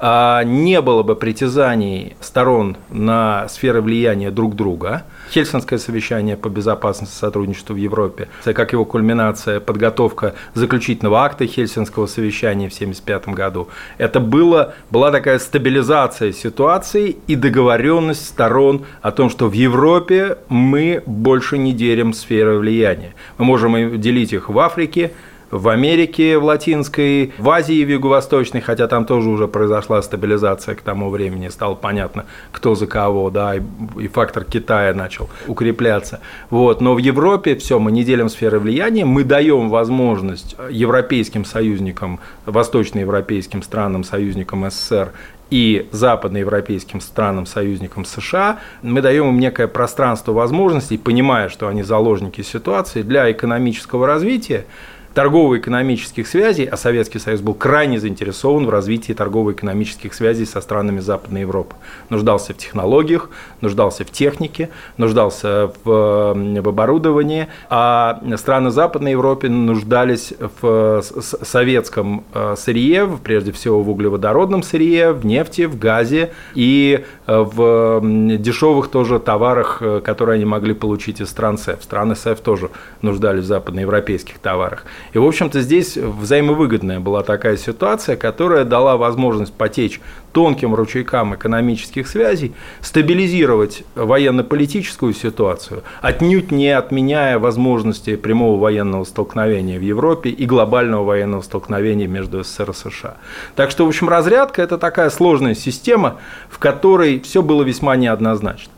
А, 0.00 0.42
не 0.42 0.80
было 0.80 1.04
бы 1.04 1.14
притязаний 1.14 2.16
сторон 2.20 2.76
на 2.90 3.46
сферы 3.48 3.80
влияния 3.80 4.32
друг 4.32 4.56
друга. 4.56 5.04
Хельсинское 5.30 5.78
совещание 5.78 6.36
по 6.36 6.48
безопасности 6.48 7.14
и 7.14 7.18
сотрудничеству 7.18 7.74
в 7.74 7.78
Европе, 7.78 8.28
как 8.44 8.72
его 8.72 8.84
кульминация, 8.84 9.60
подготовка 9.60 10.34
заключительного 10.54 11.24
акта 11.24 11.46
Хельсинского 11.46 12.06
совещания 12.06 12.68
в 12.68 12.74
1975 12.74 13.34
году. 13.34 13.68
Это 13.98 14.20
было, 14.20 14.74
была 14.90 15.10
такая 15.10 15.38
стабилизация 15.38 16.32
ситуации 16.32 17.16
и 17.26 17.36
договоренность 17.36 18.26
сторон 18.26 18.84
о 19.02 19.10
том, 19.10 19.30
что 19.30 19.48
в 19.48 19.52
Европе 19.52 20.38
мы 20.48 21.02
больше 21.06 21.58
не 21.58 21.72
делим 21.72 22.12
сферы 22.12 22.58
влияния. 22.58 23.14
Мы 23.38 23.44
можем 23.44 24.00
делить 24.00 24.32
их 24.32 24.48
в 24.48 24.58
Африке, 24.58 25.12
в 25.50 25.68
Америке, 25.68 26.38
в 26.38 26.44
Латинской, 26.44 27.32
в 27.38 27.48
Азии, 27.48 27.84
в 27.84 27.88
Юго-Восточной, 27.88 28.60
хотя 28.60 28.88
там 28.88 29.04
тоже 29.04 29.28
уже 29.28 29.48
произошла 29.48 30.02
стабилизация 30.02 30.74
к 30.74 30.82
тому 30.82 31.10
времени, 31.10 31.48
стало 31.48 31.74
понятно, 31.74 32.26
кто 32.52 32.74
за 32.74 32.86
кого, 32.86 33.30
да, 33.30 33.56
и, 33.56 33.62
и 33.98 34.08
фактор 34.08 34.44
Китая 34.44 34.94
начал 34.94 35.28
укрепляться. 35.46 36.20
Вот. 36.50 36.80
Но 36.80 36.94
в 36.94 36.98
Европе 36.98 37.56
все, 37.56 37.78
мы 37.78 37.92
не 37.92 38.04
делим 38.04 38.28
сферы 38.28 38.58
влияния, 38.58 39.04
мы 39.04 39.24
даем 39.24 39.68
возможность 39.68 40.56
европейским 40.70 41.44
союзникам, 41.44 42.20
восточноевропейским 42.44 43.62
странам, 43.62 44.04
союзникам 44.04 44.68
СССР 44.70 45.12
и 45.50 45.88
западноевропейским 45.92 47.00
странам, 47.00 47.46
союзникам 47.46 48.04
США, 48.04 48.58
мы 48.82 49.00
даем 49.00 49.28
им 49.28 49.38
некое 49.38 49.68
пространство 49.68 50.32
возможностей, 50.32 50.98
понимая, 50.98 51.48
что 51.48 51.68
они 51.68 51.82
заложники 51.82 52.42
ситуации 52.42 53.02
для 53.02 53.30
экономического 53.30 54.06
развития, 54.06 54.66
торгово-экономических 55.16 56.28
связей, 56.28 56.66
а 56.66 56.76
Советский 56.76 57.18
Союз 57.18 57.40
был 57.40 57.54
крайне 57.54 57.98
заинтересован 57.98 58.66
в 58.66 58.68
развитии 58.68 59.14
торгово-экономических 59.14 60.12
связей 60.12 60.44
со 60.44 60.60
странами 60.60 61.00
Западной 61.00 61.40
Европы. 61.40 61.74
Нуждался 62.10 62.52
в 62.52 62.58
технологиях, 62.58 63.30
нуждался 63.62 64.04
в 64.04 64.10
технике, 64.10 64.68
нуждался 64.98 65.72
в, 65.84 66.34
в 66.34 66.68
оборудовании, 66.68 67.48
а 67.70 68.20
страны 68.36 68.70
Западной 68.70 69.12
Европы 69.12 69.48
нуждались 69.48 70.34
в 70.60 71.00
советском 71.00 72.22
э, 72.34 72.54
сырье, 72.58 73.08
прежде 73.24 73.52
всего 73.52 73.82
в 73.82 73.88
углеводородном 73.88 74.62
сырье, 74.62 75.12
в 75.12 75.24
нефти, 75.24 75.62
в 75.62 75.78
газе 75.78 76.32
и 76.54 77.06
в 77.26 78.00
дешевых 78.38 78.88
тоже 78.88 79.18
товарах, 79.18 79.78
э, 79.80 80.00
которые 80.04 80.36
они 80.36 80.44
могли 80.44 80.74
получить 80.74 81.20
из 81.20 81.28
стран 81.28 81.58
СЭФ. 81.58 81.82
Страны 81.82 82.14
СЭФ 82.14 82.40
тоже 82.40 82.70
нуждались 83.02 83.44
в 83.44 83.46
западноевропейских 83.46 84.38
товарах. 84.38 84.84
И, 85.12 85.18
в 85.18 85.24
общем-то, 85.24 85.60
здесь 85.60 85.96
взаимовыгодная 85.96 87.00
была 87.00 87.22
такая 87.22 87.56
ситуация, 87.56 88.16
которая 88.16 88.64
дала 88.64 88.96
возможность 88.96 89.52
потечь 89.52 90.00
тонким 90.36 90.74
ручейкам 90.74 91.34
экономических 91.34 92.06
связей, 92.06 92.52
стабилизировать 92.82 93.84
военно-политическую 93.94 95.14
ситуацию, 95.14 95.82
отнюдь 96.02 96.50
не 96.50 96.68
отменяя 96.68 97.38
возможности 97.38 98.16
прямого 98.16 98.60
военного 98.60 99.04
столкновения 99.04 99.78
в 99.78 99.82
Европе 99.82 100.28
и 100.28 100.44
глобального 100.44 101.04
военного 101.04 101.40
столкновения 101.40 102.06
между 102.06 102.44
СССР 102.44 102.68
и 102.68 102.74
США. 102.74 103.16
Так 103.54 103.70
что, 103.70 103.86
в 103.86 103.88
общем, 103.88 104.10
разрядка– 104.10 104.60
это 104.62 104.76
такая 104.76 105.08
сложная 105.08 105.54
система, 105.54 106.18
в 106.50 106.58
которой 106.58 107.18
все 107.20 107.40
было 107.40 107.62
весьма 107.62 107.96
неоднозначно. 107.96 108.72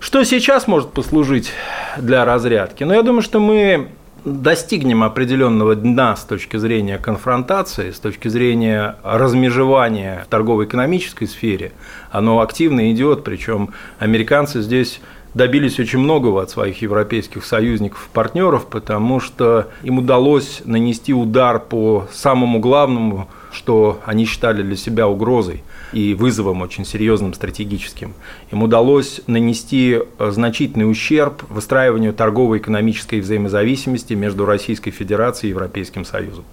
Что 0.00 0.22
сейчас 0.24 0.66
может 0.66 0.90
послужить 0.90 1.50
для 1.96 2.26
разрядки? 2.26 2.84
Ну, 2.84 2.92
я 2.92 3.00
думаю, 3.02 3.22
что 3.22 3.40
мы 3.40 3.88
достигнем 4.24 5.02
определенного 5.02 5.74
дна 5.74 6.16
с 6.16 6.24
точки 6.24 6.56
зрения 6.56 6.98
конфронтации, 6.98 7.90
с 7.90 7.98
точки 7.98 8.28
зрения 8.28 8.96
размежевания 9.02 10.24
в 10.26 10.28
торгово-экономической 10.28 11.26
сфере, 11.26 11.72
оно 12.10 12.40
активно 12.40 12.92
идет, 12.92 13.24
причем 13.24 13.70
американцы 13.98 14.62
здесь 14.62 15.00
добились 15.34 15.78
очень 15.78 16.00
многого 16.00 16.42
от 16.42 16.50
своих 16.50 16.82
европейских 16.82 17.44
союзников 17.44 18.08
и 18.10 18.14
партнеров, 18.14 18.66
потому 18.66 19.20
что 19.20 19.68
им 19.82 19.98
удалось 19.98 20.62
нанести 20.64 21.14
удар 21.14 21.60
по 21.60 22.08
самому 22.12 22.58
главному, 22.58 23.28
что 23.52 24.00
они 24.04 24.24
считали 24.24 24.62
для 24.62 24.76
себя 24.76 25.08
угрозой 25.08 25.62
и 25.92 26.14
вызовом 26.14 26.62
очень 26.62 26.84
серьезным 26.84 27.34
стратегическим. 27.34 28.14
Им 28.50 28.62
удалось 28.62 29.20
нанести 29.26 29.98
э, 30.00 30.30
значительный 30.30 30.90
ущерб 30.90 31.42
выстраиванию 31.48 32.12
торгово-экономической 32.12 33.20
взаимозависимости 33.20 34.14
между 34.14 34.44
Российской 34.46 34.90
Федерацией 34.90 35.50
и 35.50 35.54
Европейским 35.54 36.04
Союзом. 36.04 36.44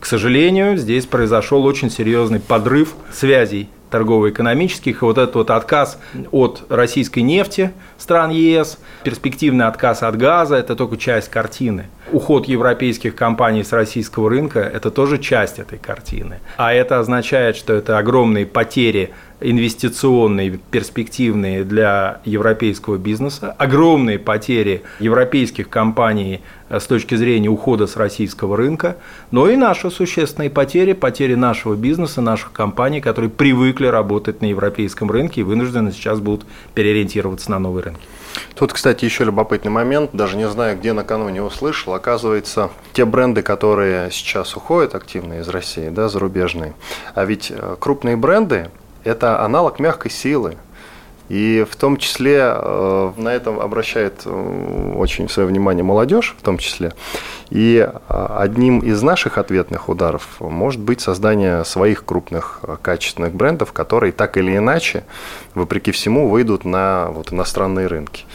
К 0.00 0.06
сожалению, 0.06 0.76
здесь 0.76 1.06
произошел 1.06 1.64
очень 1.64 1.90
серьезный 1.90 2.40
подрыв 2.40 2.94
связей 3.12 3.68
торгово-экономических, 3.92 5.02
и 5.02 5.04
вот 5.04 5.18
этот 5.18 5.34
вот 5.36 5.50
отказ 5.50 5.98
от 6.32 6.64
российской 6.70 7.20
нефти 7.20 7.72
стран 7.98 8.30
ЕС, 8.30 8.78
перспективный 9.04 9.66
отказ 9.66 10.02
от 10.02 10.16
газа– 10.16 10.56
это 10.56 10.74
только 10.74 10.96
часть 10.96 11.28
картины. 11.28 11.86
Уход 12.10 12.48
европейских 12.48 13.14
компаний 13.14 13.62
с 13.62 13.72
российского 13.72 14.30
рынка– 14.30 14.60
это 14.74 14.90
тоже 14.90 15.18
часть 15.18 15.58
этой 15.58 15.78
картины. 15.78 16.40
А 16.56 16.72
это 16.72 16.98
означает, 16.98 17.56
что 17.56 17.74
это 17.74 17.98
огромные 17.98 18.46
потери 18.46 19.10
инвестиционные, 19.42 20.58
перспективные 20.70 21.64
для 21.64 22.20
европейского 22.24 22.96
бизнеса, 22.96 23.54
огромные 23.58 24.18
потери 24.18 24.82
европейских 25.00 25.68
компаний 25.68 26.40
с 26.80 26.86
точки 26.86 27.14
зрения 27.14 27.48
ухода 27.48 27.86
с 27.86 27.96
российского 27.96 28.56
рынка, 28.56 28.96
но 29.30 29.48
и 29.48 29.56
наши 29.56 29.90
существенные 29.90 30.50
потери, 30.50 30.92
потери 30.92 31.34
нашего 31.34 31.74
бизнеса, 31.74 32.20
наших 32.20 32.52
компаний, 32.52 33.00
которые 33.00 33.30
привыкли 33.30 33.86
работать 33.86 34.40
на 34.40 34.46
европейском 34.46 35.10
рынке 35.10 35.42
и 35.42 35.44
вынуждены 35.44 35.92
сейчас 35.92 36.20
будут 36.20 36.46
переориентироваться 36.74 37.50
на 37.50 37.58
новый 37.58 37.82
рынок. 37.82 38.00
Тут, 38.54 38.72
кстати, 38.72 39.04
еще 39.04 39.24
любопытный 39.24 39.70
момент, 39.70 40.10
даже 40.12 40.36
не 40.36 40.48
знаю, 40.48 40.78
где 40.78 40.92
накануне 40.92 41.42
услышал, 41.42 41.94
оказывается, 41.94 42.70
те 42.92 43.04
бренды, 43.04 43.42
которые 43.42 44.10
сейчас 44.10 44.56
уходят 44.56 44.94
активно 44.94 45.40
из 45.40 45.48
России, 45.48 45.88
да, 45.88 46.08
зарубежные, 46.08 46.74
а 47.14 47.24
ведь 47.24 47.50
э, 47.50 47.76
крупные 47.78 48.16
бренды, 48.16 48.70
это 49.04 49.44
аналог 49.44 49.78
мягкой 49.80 50.10
силы. 50.10 50.56
И 51.32 51.64
в 51.66 51.76
том 51.76 51.96
числе 51.96 52.42
э, 52.42 53.12
на 53.16 53.30
этом 53.30 53.58
обращает 53.58 54.20
э, 54.26 54.94
очень 54.98 55.30
свое 55.30 55.48
внимание 55.48 55.82
молодежь, 55.82 56.36
в 56.38 56.42
том 56.42 56.58
числе. 56.58 56.92
И 57.48 57.78
э, 57.78 58.26
одним 58.36 58.80
из 58.80 59.00
наших 59.02 59.38
ответных 59.38 59.88
ударов 59.88 60.26
может 60.40 60.82
быть 60.82 61.00
создание 61.00 61.64
своих 61.64 62.04
крупных 62.04 62.60
качественных 62.82 63.32
брендов, 63.32 63.72
которые 63.72 64.12
так 64.12 64.36
или 64.36 64.54
иначе, 64.54 65.04
вопреки 65.54 65.90
всему, 65.90 66.28
выйдут 66.28 66.66
на 66.66 67.08
вот, 67.08 67.32
иностранные 67.32 67.86
рынки. 67.86 68.26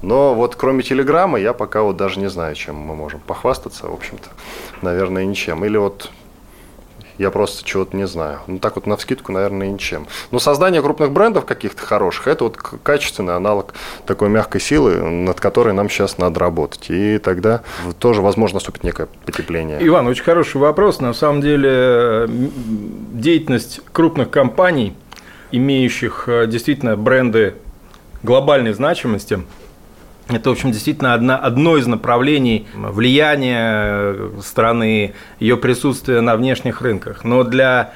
Но 0.00 0.34
вот 0.34 0.56
кроме 0.56 0.82
Телеграма 0.82 1.38
я 1.38 1.52
пока 1.52 1.82
вот 1.82 1.98
даже 1.98 2.20
не 2.20 2.30
знаю, 2.30 2.54
чем 2.54 2.76
мы 2.76 2.94
можем 2.94 3.20
похвастаться, 3.20 3.86
в 3.86 3.92
общем-то, 3.92 4.30
наверное, 4.80 5.26
ничем. 5.26 5.62
Или 5.66 5.76
вот 5.76 6.10
я 7.18 7.30
просто 7.30 7.64
чего-то 7.64 7.96
не 7.96 8.06
знаю. 8.06 8.40
Ну, 8.46 8.58
так 8.58 8.76
вот, 8.76 8.86
на 8.86 8.96
вскидку, 8.96 9.32
наверное, 9.32 9.68
ничем. 9.68 10.06
Но 10.30 10.38
создание 10.38 10.82
крупных 10.82 11.10
брендов 11.10 11.44
каких-то 11.44 11.82
хороших, 11.82 12.28
это 12.28 12.44
вот 12.44 12.56
качественный 12.56 13.36
аналог 13.36 13.74
такой 14.06 14.28
мягкой 14.28 14.60
силы, 14.60 14.96
над 14.96 15.40
которой 15.40 15.74
нам 15.74 15.88
сейчас 15.88 16.18
надо 16.18 16.40
работать. 16.40 16.86
И 16.90 17.18
тогда 17.18 17.62
тоже, 17.98 18.22
возможно, 18.22 18.56
наступит 18.56 18.84
некое 18.84 19.08
потепление. 19.24 19.78
Иван, 19.80 20.06
очень 20.06 20.24
хороший 20.24 20.58
вопрос. 20.58 21.00
На 21.00 21.14
самом 21.14 21.40
деле, 21.40 22.26
деятельность 22.28 23.80
крупных 23.92 24.30
компаний, 24.30 24.94
имеющих 25.52 26.24
э, 26.28 26.46
действительно 26.46 26.96
бренды 26.96 27.54
глобальной 28.22 28.72
значимости– 28.72 29.40
это, 30.28 30.50
в 30.50 30.52
общем, 30.52 30.72
действительно 30.72 31.14
одна, 31.14 31.36
одно 31.36 31.76
из 31.76 31.86
направлений 31.86 32.66
влияния 32.74 34.16
страны, 34.42 35.14
ее 35.38 35.56
присутствия 35.56 36.20
на 36.20 36.36
внешних 36.36 36.80
рынках. 36.82 37.24
Но 37.24 37.44
для 37.44 37.92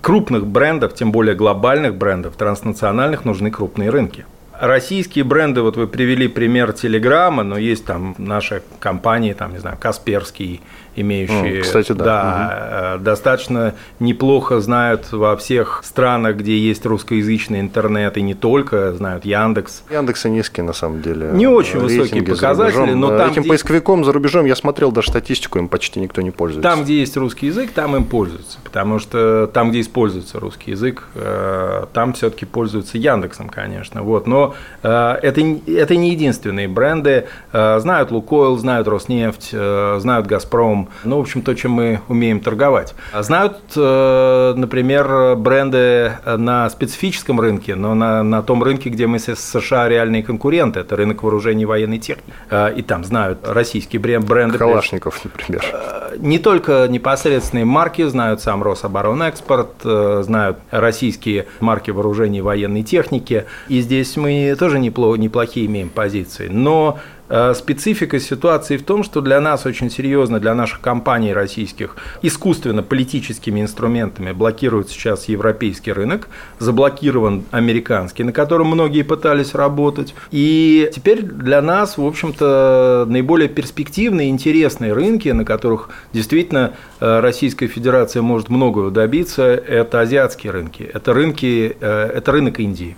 крупных 0.00 0.46
брендов, 0.46 0.94
тем 0.94 1.12
более 1.12 1.34
глобальных 1.34 1.94
брендов, 1.94 2.36
транснациональных, 2.36 3.24
нужны 3.24 3.50
крупные 3.50 3.90
рынки. 3.90 4.26
Российские 4.60 5.22
бренды, 5.22 5.62
вот 5.62 5.76
вы 5.76 5.86
привели 5.86 6.26
пример 6.26 6.72
Телеграма, 6.72 7.44
но 7.44 7.56
есть 7.56 7.84
там 7.84 8.16
наши 8.18 8.62
компании, 8.80 9.32
там, 9.32 9.52
не 9.52 9.58
знаю, 9.58 9.76
Касперский, 9.80 10.60
имеющие, 11.00 11.62
Кстати, 11.62 11.92
да. 11.92 12.04
Да, 12.04 12.94
угу. 12.94 13.04
достаточно 13.04 13.74
неплохо 14.00 14.60
знают 14.60 15.12
во 15.12 15.36
всех 15.36 15.82
странах, 15.84 16.36
где 16.36 16.58
есть 16.58 16.84
русскоязычный 16.86 17.60
интернет, 17.60 18.16
и 18.16 18.22
не 18.22 18.34
только, 18.34 18.92
знают 18.94 19.24
Яндекс. 19.24 19.82
Яндексы 19.90 20.30
низкие, 20.30 20.64
на 20.64 20.72
самом 20.72 21.02
деле. 21.02 21.30
Не 21.32 21.46
очень 21.46 21.78
высокие 21.78 22.22
показатели, 22.22 22.92
но 22.92 23.16
там, 23.16 23.30
Этим 23.30 23.42
где... 23.42 23.50
поисковиком 23.50 24.04
за 24.04 24.12
рубежом 24.12 24.46
я 24.46 24.56
смотрел 24.56 24.92
даже 24.92 25.08
статистику, 25.08 25.58
им 25.58 25.68
почти 25.68 26.00
никто 26.00 26.22
не 26.22 26.30
пользуется. 26.30 26.68
Там, 26.68 26.84
где 26.84 27.00
есть 27.00 27.16
русский 27.16 27.46
язык, 27.46 27.72
там 27.72 27.96
им 27.96 28.04
пользуются, 28.04 28.58
потому 28.64 28.98
что 28.98 29.48
там, 29.52 29.70
где 29.70 29.80
используется 29.80 30.40
русский 30.40 30.72
язык, 30.72 31.04
э, 31.14 31.86
там 31.92 32.12
все-таки 32.12 32.44
пользуются 32.44 32.98
Яндексом, 32.98 33.48
конечно. 33.48 34.02
Вот. 34.02 34.26
Но 34.26 34.54
э, 34.82 34.88
это, 35.22 35.40
это 35.66 35.96
не 35.96 36.10
единственные 36.10 36.68
бренды. 36.68 37.26
Э, 37.52 37.78
знают 37.80 38.10
Лукойл, 38.10 38.56
знают 38.56 38.88
Роснефть, 38.88 39.50
знают 39.50 40.26
Газпром, 40.26 40.87
ну, 41.04 41.18
в 41.18 41.20
общем, 41.20 41.42
то, 41.42 41.54
чем 41.54 41.72
мы 41.72 42.00
умеем 42.08 42.40
торговать. 42.40 42.94
Знают, 43.18 43.58
э, 43.76 44.54
например, 44.56 45.36
бренды 45.36 46.12
на 46.24 46.68
специфическом 46.70 47.40
рынке, 47.40 47.74
но 47.74 47.94
на, 47.94 48.22
на 48.22 48.42
том 48.42 48.62
рынке, 48.62 48.90
где 48.90 49.06
мы 49.06 49.18
с 49.18 49.34
США 49.34 49.88
реальные 49.88 50.22
конкуренты, 50.22 50.80
это 50.80 50.96
рынок 50.96 51.22
вооружений 51.22 51.62
и 51.62 51.66
военной 51.66 51.98
техники. 51.98 52.32
Э, 52.50 52.72
и 52.74 52.82
там 52.82 53.04
знают 53.04 53.40
российские 53.46 54.00
бренды. 54.00 54.58
Калашников, 54.58 55.24
например. 55.24 55.64
Э, 55.72 56.16
не 56.18 56.38
только 56.38 56.86
непосредственные 56.88 57.64
марки, 57.64 58.02
знают 58.04 58.40
сам 58.40 58.62
Рособоронэкспорт, 58.62 59.82
знают 59.82 60.58
российские 60.70 61.46
марки 61.60 61.90
вооружений 61.90 62.38
и 62.38 62.42
военной 62.42 62.82
техники. 62.82 63.44
И 63.68 63.80
здесь 63.80 64.16
мы 64.16 64.56
тоже 64.58 64.78
неплохо, 64.78 65.18
неплохие 65.18 65.66
имеем 65.66 65.88
позиции. 65.88 66.48
Но 66.48 66.88
Э, 66.88 67.17
специфика 67.54 68.18
ситуации 68.20 68.76
в 68.76 68.84
том, 68.84 69.02
что 69.02 69.20
для 69.20 69.40
нас 69.40 69.66
очень 69.66 69.90
серьезно, 69.90 70.40
для 70.40 70.54
наших 70.54 70.80
компаний 70.80 71.32
российских, 71.32 71.96
искусственно 72.22 72.82
политическими 72.82 73.60
инструментами 73.60 74.32
блокируют 74.32 74.88
сейчас 74.90 75.28
европейский 75.28 75.92
рынок, 75.92 76.28
заблокирован 76.58 77.44
американский, 77.50 78.24
на 78.24 78.32
котором 78.32 78.68
многие 78.68 79.02
пытались 79.02 79.54
работать. 79.54 80.14
И 80.30 80.90
теперь 80.94 81.22
для 81.22 81.60
нас, 81.60 81.98
в 81.98 82.04
общем-то, 82.04 83.06
наиболее 83.08 83.48
перспективные, 83.48 84.30
интересные 84.30 84.92
рынки, 84.92 85.28
на 85.28 85.44
которых 85.44 85.90
действительно 86.12 86.74
э, 87.00 87.20
Российская 87.20 87.66
Федерация 87.66 88.22
может 88.22 88.48
многого 88.48 88.90
добиться, 88.90 89.42
это 89.42 90.00
азиатские 90.00 90.52
рынки, 90.52 90.82
это, 90.82 91.12
рынки, 91.12 91.76
э, 91.80 92.10
это 92.14 92.32
рынок 92.32 92.60
Индии. 92.60 92.96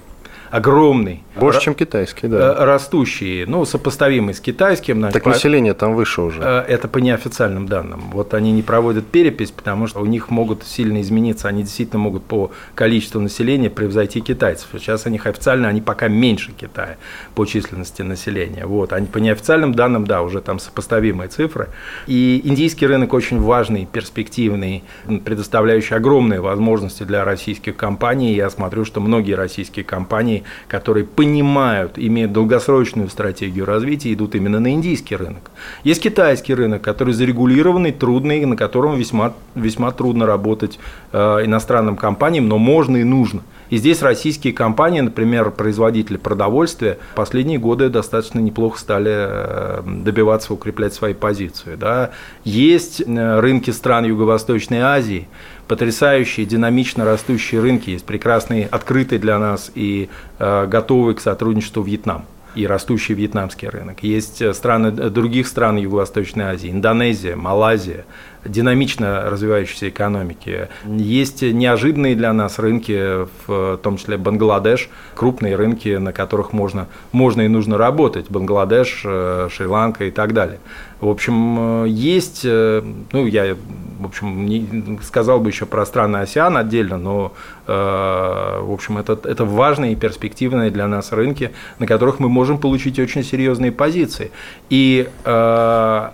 Огромный. 0.50 1.22
Больше, 1.36 1.60
чем 1.60 1.74
китайский, 1.74 2.26
да. 2.26 2.54
Э, 2.58 2.64
растущий, 2.64 3.44
ну, 3.46 3.64
сопоставимый 3.64 4.34
с 4.34 4.40
китайским. 4.40 4.98
Значит, 4.98 5.14
так 5.14 5.22
по... 5.24 5.30
население 5.30 5.74
там 5.74 5.94
выше 5.94 6.22
уже. 6.22 6.40
Э, 6.42 6.64
это 6.68 6.88
по 6.88 6.98
неофициальным 6.98 7.66
данным. 7.66 8.10
Вот 8.12 8.34
они 8.34 8.52
не 8.52 8.62
проводят 8.62 9.06
перепись, 9.06 9.50
потому 9.50 9.86
что 9.86 10.00
у 10.00 10.06
них 10.06 10.30
могут 10.30 10.64
сильно 10.64 11.00
измениться. 11.00 11.48
Они 11.48 11.62
действительно 11.62 12.00
могут 12.00 12.24
по 12.24 12.50
количеству 12.74 13.20
населения 13.20 13.70
превзойти 13.70 14.20
китайцев. 14.20 14.68
Сейчас 14.72 15.06
у 15.06 15.10
них 15.10 15.26
официально, 15.26 15.68
они 15.68 15.80
пока 15.80 16.08
меньше 16.08 16.52
Китая 16.52 16.96
по 17.34 17.44
численности 17.44 18.02
населения. 18.02 18.66
Вот. 18.66 18.92
Они 18.92 19.06
по 19.06 19.18
неофициальным 19.18 19.74
данным, 19.74 20.06
да, 20.06 20.22
уже 20.22 20.40
там 20.40 20.58
сопоставимые 20.58 21.28
цифры. 21.28 21.68
И 22.06 22.40
индийский 22.44 22.86
рынок 22.86 23.12
очень 23.12 23.40
важный, 23.40 23.86
перспективный, 23.90 24.82
предоставляющий 25.24 25.96
огромные 25.96 26.40
возможности 26.40 27.04
для 27.04 27.24
российских 27.24 27.76
компаний. 27.76 28.34
Я 28.34 28.50
смотрю, 28.50 28.84
что 28.84 29.00
многие 29.00 29.34
российские 29.34 29.84
компании, 29.84 30.39
которые 30.68 31.04
понимают, 31.04 31.92
имеют 31.96 32.32
долгосрочную 32.32 33.08
стратегию 33.08 33.64
развития, 33.64 34.12
идут 34.12 34.34
именно 34.34 34.60
на 34.60 34.72
индийский 34.72 35.16
рынок. 35.16 35.50
Есть 35.84 36.02
китайский 36.02 36.54
рынок, 36.54 36.82
который 36.82 37.14
зарегулированный, 37.14 37.92
трудный, 37.92 38.44
на 38.44 38.56
котором 38.56 38.96
весьма, 38.96 39.34
весьма 39.54 39.90
трудно 39.92 40.26
работать 40.26 40.78
э, 41.12 41.18
иностранным 41.44 41.96
компаниям, 41.96 42.48
но 42.48 42.58
можно 42.58 42.96
и 42.98 43.04
нужно. 43.04 43.42
И 43.70 43.76
здесь 43.76 44.02
российские 44.02 44.52
компании, 44.52 45.00
например, 45.00 45.52
производители 45.52 46.16
продовольствия, 46.16 46.98
последние 47.14 47.58
годы 47.58 47.88
достаточно 47.88 48.40
неплохо 48.40 48.78
стали 48.78 49.12
э, 49.14 49.82
добиваться, 49.84 50.52
укреплять 50.52 50.92
свои 50.92 51.14
позиции. 51.14 51.76
Да. 51.76 52.10
Есть 52.44 53.00
э, 53.00 53.40
рынки 53.40 53.70
стран 53.70 54.04
Юго-Восточной 54.04 54.80
Азии, 54.80 55.28
потрясающие, 55.70 56.46
динамично 56.46 57.04
растущие 57.04 57.60
рынки, 57.60 57.90
есть 57.90 58.04
прекрасные, 58.04 58.66
открытые 58.66 59.20
для 59.20 59.38
нас 59.38 59.70
и 59.76 60.08
э, 60.40 60.66
готовые 60.66 61.14
к 61.14 61.20
сотрудничеству 61.20 61.84
Вьетнам 61.84 62.24
и 62.56 62.66
растущий 62.66 63.14
вьетнамский 63.14 63.68
рынок. 63.68 64.02
Есть 64.02 64.42
страны 64.52 64.90
других 64.90 65.46
стран 65.46 65.76
Юго-Восточной 65.76 66.46
Азии, 66.46 66.72
Индонезия, 66.72 67.36
Малайзия, 67.36 68.04
динамично 68.44 69.28
развивающейся 69.30 69.88
экономики. 69.88 70.68
Есть 70.86 71.42
неожиданные 71.42 72.14
для 72.16 72.32
нас 72.32 72.58
рынки, 72.58 73.26
в 73.46 73.76
том 73.78 73.96
числе 73.96 74.16
Бангладеш, 74.16 74.88
крупные 75.14 75.56
рынки, 75.56 75.96
на 75.96 76.12
которых 76.12 76.52
можно, 76.52 76.88
можно 77.12 77.42
и 77.42 77.48
нужно 77.48 77.76
работать. 77.78 78.30
Бангладеш, 78.30 79.02
э, 79.04 79.48
Шри-Ланка 79.50 80.04
и 80.04 80.10
так 80.10 80.32
далее. 80.32 80.58
В 81.00 81.08
общем, 81.08 81.84
э, 81.84 81.88
есть, 81.88 82.42
э, 82.44 82.82
ну, 83.12 83.26
я, 83.26 83.56
в 83.98 84.06
общем, 84.06 84.46
не, 84.46 84.98
сказал 85.02 85.40
бы 85.40 85.48
еще 85.48 85.66
про 85.66 85.86
страны 85.86 86.18
АСИАН 86.18 86.56
отдельно, 86.56 86.98
но, 86.98 87.32
в 87.70 88.72
общем, 88.72 88.98
это, 88.98 89.18
это 89.24 89.44
важные 89.44 89.92
и 89.92 89.96
перспективные 89.96 90.70
для 90.70 90.86
нас 90.86 91.12
рынки, 91.12 91.50
на 91.78 91.86
которых 91.86 92.18
мы 92.20 92.28
можем 92.28 92.58
получить 92.58 92.98
очень 92.98 93.22
серьезные 93.22 93.72
позиции. 93.72 94.30
И 94.70 95.08
э, 95.24 96.08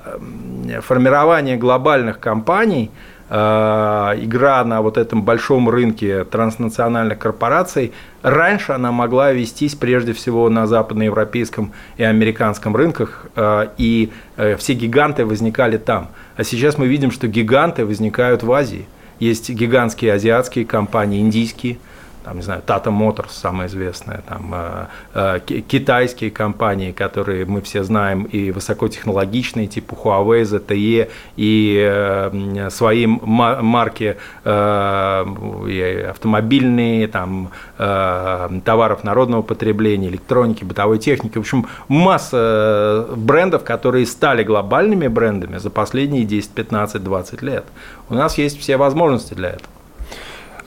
формирование 0.83 1.57
глобальных 1.57 2.21
компаний– 2.21 2.91
Э, 3.29 4.15
игра 4.19 4.63
на 4.65 4.83
вот 4.83 4.97
этом 4.97 5.25
большом 5.25 5.69
рынке 5.69 6.23
транснациональных 6.25 7.19
корпораций, 7.19 7.93
раньше 8.23 8.71
она 8.71 8.93
могла 8.93 9.33
вестись 9.33 9.75
прежде 9.75 10.13
всего 10.13 10.49
на 10.49 10.69
западноевропейском 10.69 11.73
и 11.97 12.05
американском 12.05 12.77
рынках, 12.77 13.27
э, 13.35 13.69
и 13.79 14.13
э, 14.37 14.55
все 14.57 14.75
гиганты 14.75 15.27
возникали 15.27 15.77
там. 15.77 16.11
А 16.37 16.45
сейчас 16.45 16.79
мы 16.79 16.87
видим, 16.87 17.11
что 17.11 17.27
гиганты 17.27 17.85
возникают 17.85 18.45
в 18.45 18.53
Азии. 18.53 18.87
Есть 19.19 19.51
гигантские 19.51 20.13
азиатские 20.13 20.65
компании, 20.65 21.21
индийские– 21.21 21.79
там, 22.27 22.37
не 22.39 22.43
знаю, 22.43 22.63
Tata 22.67 22.87
Motors 22.87 23.31
самая 23.31 23.69
известная, 23.69 24.23
там, 24.29 24.53
э, 24.53 24.87
э, 25.15 25.39
китайские 25.69 26.33
компании, 26.33 26.91
которые 26.91 27.45
мы 27.45 27.61
все 27.61 27.85
знаем, 27.85 28.25
и 28.25 28.51
высокотехнологичные, 28.51 29.69
типа 29.69 29.95
Huawei, 29.95 30.43
ZTE, 30.43 31.09
и 31.37 31.89
э, 31.89 32.69
свои 32.71 33.07
марки 33.07 34.17
автомобильные, 34.45 37.07
там, 37.09 37.51
товаров 37.77 39.05
народного 39.05 39.43
потребления, 39.43 40.09
электроники, 40.09 40.65
бытовой 40.65 40.99
техники, 40.99 41.37
в 41.39 41.43
общем, 41.43 41.67
масса 41.89 43.07
брендов, 43.17 43.63
которые 43.65 44.07
стали 44.07 44.43
глобальными 44.43 45.07
брендами 45.09 45.59
за 45.59 45.69
последние 45.71 46.25
10, 46.25 46.51
15, 46.51 47.05
20 47.05 47.43
лет. 47.43 47.65
У 48.09 48.15
нас 48.15 48.39
есть 48.39 48.59
все 48.59 48.77
возможности 48.77 49.35
для 49.35 49.51
этого. 49.51 49.76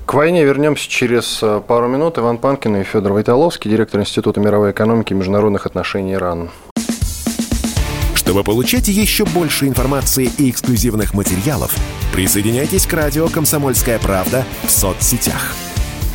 К 0.10 0.16
войне 0.16 0.44
вернемся 0.44 0.90
через 0.90 1.38
э, 1.44 1.62
пару 1.68 1.88
минут. 1.88 2.18
Иван 2.18 2.40
Панкин 2.40 2.78
и 2.78 2.84
Федор 2.84 3.14
Войтоловский, 3.14 3.70
директор 3.70 4.02
Института 4.02 4.40
мировой 4.40 4.72
экономики 4.72 5.14
и 5.14 5.16
международных 5.16 5.68
отношений 5.68 6.16
Иран. 6.16 6.50
Чтобы 8.16 8.44
получать 8.44 8.88
еще 8.88 9.24
больше 9.26 9.68
информации 9.68 10.32
и 10.40 10.50
эксклюзивных 10.50 11.14
материалов, 11.14 11.76
присоединяйтесь 12.12 12.88
к 12.88 12.94
радио 12.94 13.28
«Комсомольская 13.28 14.00
правда» 14.00 14.46
в 14.64 14.72
соцсетях– 14.72 15.54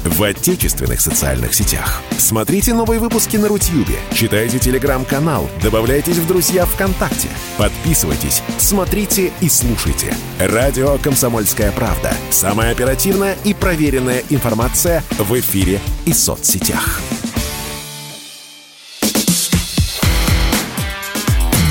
в 0.04 0.22
отечественных 0.22 1.00
социальных 1.00 1.54
сетях. 1.54 2.02
Смотрите 2.18 2.74
новые 2.74 3.00
выпуски 3.00 3.36
на 3.36 3.48
Рутьюбе, 3.48 3.96
читайте 4.12 4.58
телеграм-канал, 4.58 5.48
добавляйтесь 5.62 6.16
в 6.16 6.26
друзья 6.26 6.66
ВКонтакте, 6.66 7.28
подписывайтесь, 7.58 8.42
смотрите 8.58 9.32
и 9.40 9.48
слушайте. 9.48 10.14
Радио 10.38 10.98
«Комсомольская 10.98 11.72
правда». 11.72 12.12
Самая 12.30 12.72
оперативная 12.72 13.36
и 13.44 13.54
проверенная 13.54 14.22
информация 14.30 15.02
в 15.18 15.38
эфире 15.40 15.80
и 16.04 16.12
соцсетях. 16.12 17.00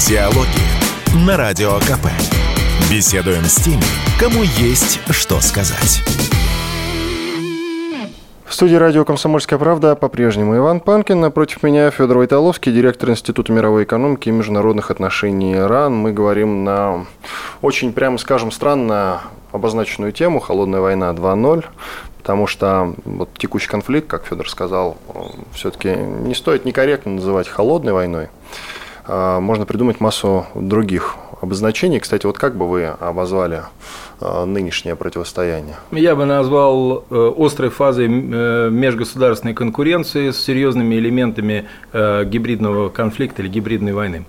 Диалоги 0.08 0.48
на 1.26 1.38
Радио 1.38 1.80
КП. 1.80 2.08
Беседуем 2.90 3.46
с 3.46 3.56
теми, 3.56 3.84
кому 4.20 4.44
есть 4.44 5.00
что 5.12 5.40
сказать. 5.40 6.04
В 8.54 8.56
студии 8.56 8.76
радио 8.76 9.04
«Комсомольская 9.04 9.58
правда» 9.58 9.96
по-прежнему 9.96 10.56
Иван 10.56 10.80
Панкин. 10.80 11.20
Напротив 11.20 11.64
меня 11.64 11.90
Федор 11.90 12.18
Войтоловский, 12.18 12.72
директор 12.72 13.10
Института 13.10 13.52
мировой 13.52 13.84
экономики 13.84 14.30
и 14.30 14.32
международных 14.32 14.92
отношений 14.92 15.56
Иран. 15.56 15.96
Мы 15.96 16.12
говорим 16.12 16.64
на 16.64 17.08
очень, 17.64 17.94
прямо 17.94 18.20
скажем, 18.20 18.52
странно 18.52 19.22
обозначенную 19.52 20.12
тему 20.12 20.40
«Холодная 20.40 20.82
война 20.82 21.10
2.0», 21.14 21.66
потому 22.20 22.46
что 22.46 22.94
вот 23.06 23.30
текущий 23.40 23.70
конфликт, 23.70 24.06
как 24.08 24.26
Федор 24.26 24.48
сказал, 24.48 24.98
все-таки 25.56 25.90
не 25.96 26.36
стоит 26.36 26.64
некорректно 26.64 27.14
называть 27.14 27.48
холодной 27.48 27.94
войной. 27.94 28.28
А, 29.06 29.40
можно 29.40 29.66
придумать 29.66 30.00
массу 30.00 30.46
других 30.54 31.16
обозначений. 31.42 32.00
Кстати, 32.00 32.28
вот 32.28 32.38
как 32.38 32.56
бы 32.56 32.70
вы 32.70 32.86
обозвали 32.86 33.64
нынешнее 34.46 34.96
противостояние? 34.96 35.76
Я 35.92 36.16
бы 36.16 36.26
назвал 36.26 37.06
э, 37.10 37.32
острой 37.38 37.70
фазой 37.70 38.08
э, 38.08 38.70
межгосударственной 38.70 39.54
конкуренции 39.54 40.32
с 40.32 40.38
серьезными 40.38 40.96
элементами 40.96 41.66
гибридного 41.94 42.90
конфликта 42.90 43.42
или 43.42 43.50
гибридной 43.50 43.94
войны. 43.94 44.26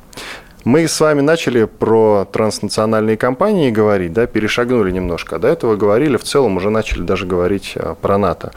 Мы 0.64 0.88
с 0.88 0.98
вами 0.98 1.20
начали 1.20 1.64
про 1.64 2.26
транснациональные 2.30 3.18
компании 3.18 3.70
говорить, 3.70 4.14
да, 4.14 4.26
перешагнули 4.26 4.90
немножко. 4.90 5.38
До 5.38 5.46
этого 5.46 5.76
говорили, 5.76 6.16
в 6.16 6.24
целом 6.24 6.56
уже 6.56 6.70
начали 6.70 7.02
даже 7.02 7.26
говорить 7.26 7.76
про 8.00 8.16
НАТО. 8.16 8.52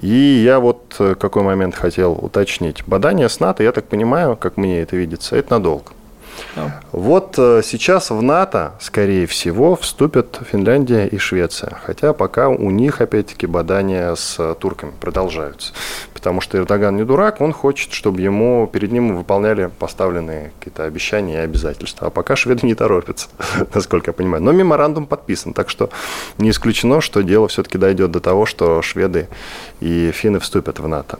И 0.00 0.08
я 0.08 0.58
вот 0.58 0.96
какой 1.18 1.42
момент 1.42 1.74
хотел 1.74 2.12
уточнить. 2.12 2.82
Бадание 2.86 3.28
с 3.28 3.40
НАТО, 3.40 3.62
я 3.62 3.72
так 3.72 3.84
понимаю, 3.84 4.36
как 4.36 4.56
мне 4.56 4.80
это 4.80 4.96
видится, 4.96 5.36
это 5.36 5.52
надолго. 5.52 5.92
Вот 6.92 7.34
э, 7.38 7.62
сейчас 7.64 8.10
в 8.10 8.20
НАТО, 8.22 8.72
скорее 8.80 9.26
всего, 9.26 9.76
вступят 9.76 10.40
Финляндия 10.50 11.06
и 11.06 11.18
Швеция. 11.18 11.78
Хотя 11.84 12.12
пока 12.12 12.48
у 12.48 12.70
них, 12.70 13.00
опять-таки, 13.00 13.46
бадания 13.46 14.14
с 14.14 14.54
турками 14.54 14.92
продолжаются. 15.00 15.72
Потому 16.12 16.40
что 16.40 16.58
Эрдоган 16.58 16.96
не 16.96 17.04
дурак, 17.04 17.40
он 17.40 17.52
хочет, 17.52 17.92
чтобы 17.92 18.20
ему, 18.20 18.68
перед 18.70 18.92
ним 18.92 19.16
выполняли 19.16 19.70
поставленные 19.78 20.52
какие-то 20.58 20.84
обещания 20.84 21.36
и 21.36 21.44
обязательства. 21.44 22.08
А 22.08 22.10
пока 22.10 22.36
шведы 22.36 22.66
не 22.66 22.74
торопятся, 22.74 23.28
насколько 23.74 24.10
я 24.10 24.12
понимаю. 24.12 24.42
Но 24.42 24.52
меморандум 24.52 25.06
подписан, 25.06 25.54
так 25.54 25.70
что 25.70 25.90
не 26.38 26.50
исключено, 26.50 27.00
что 27.00 27.22
дело 27.22 27.48
все-таки 27.48 27.78
дойдет 27.78 28.10
до 28.10 28.20
того, 28.20 28.46
что 28.46 28.82
шведы 28.82 29.28
и 29.80 30.10
финны 30.12 30.40
вступят 30.40 30.78
в 30.78 30.88
НАТО. 30.88 31.18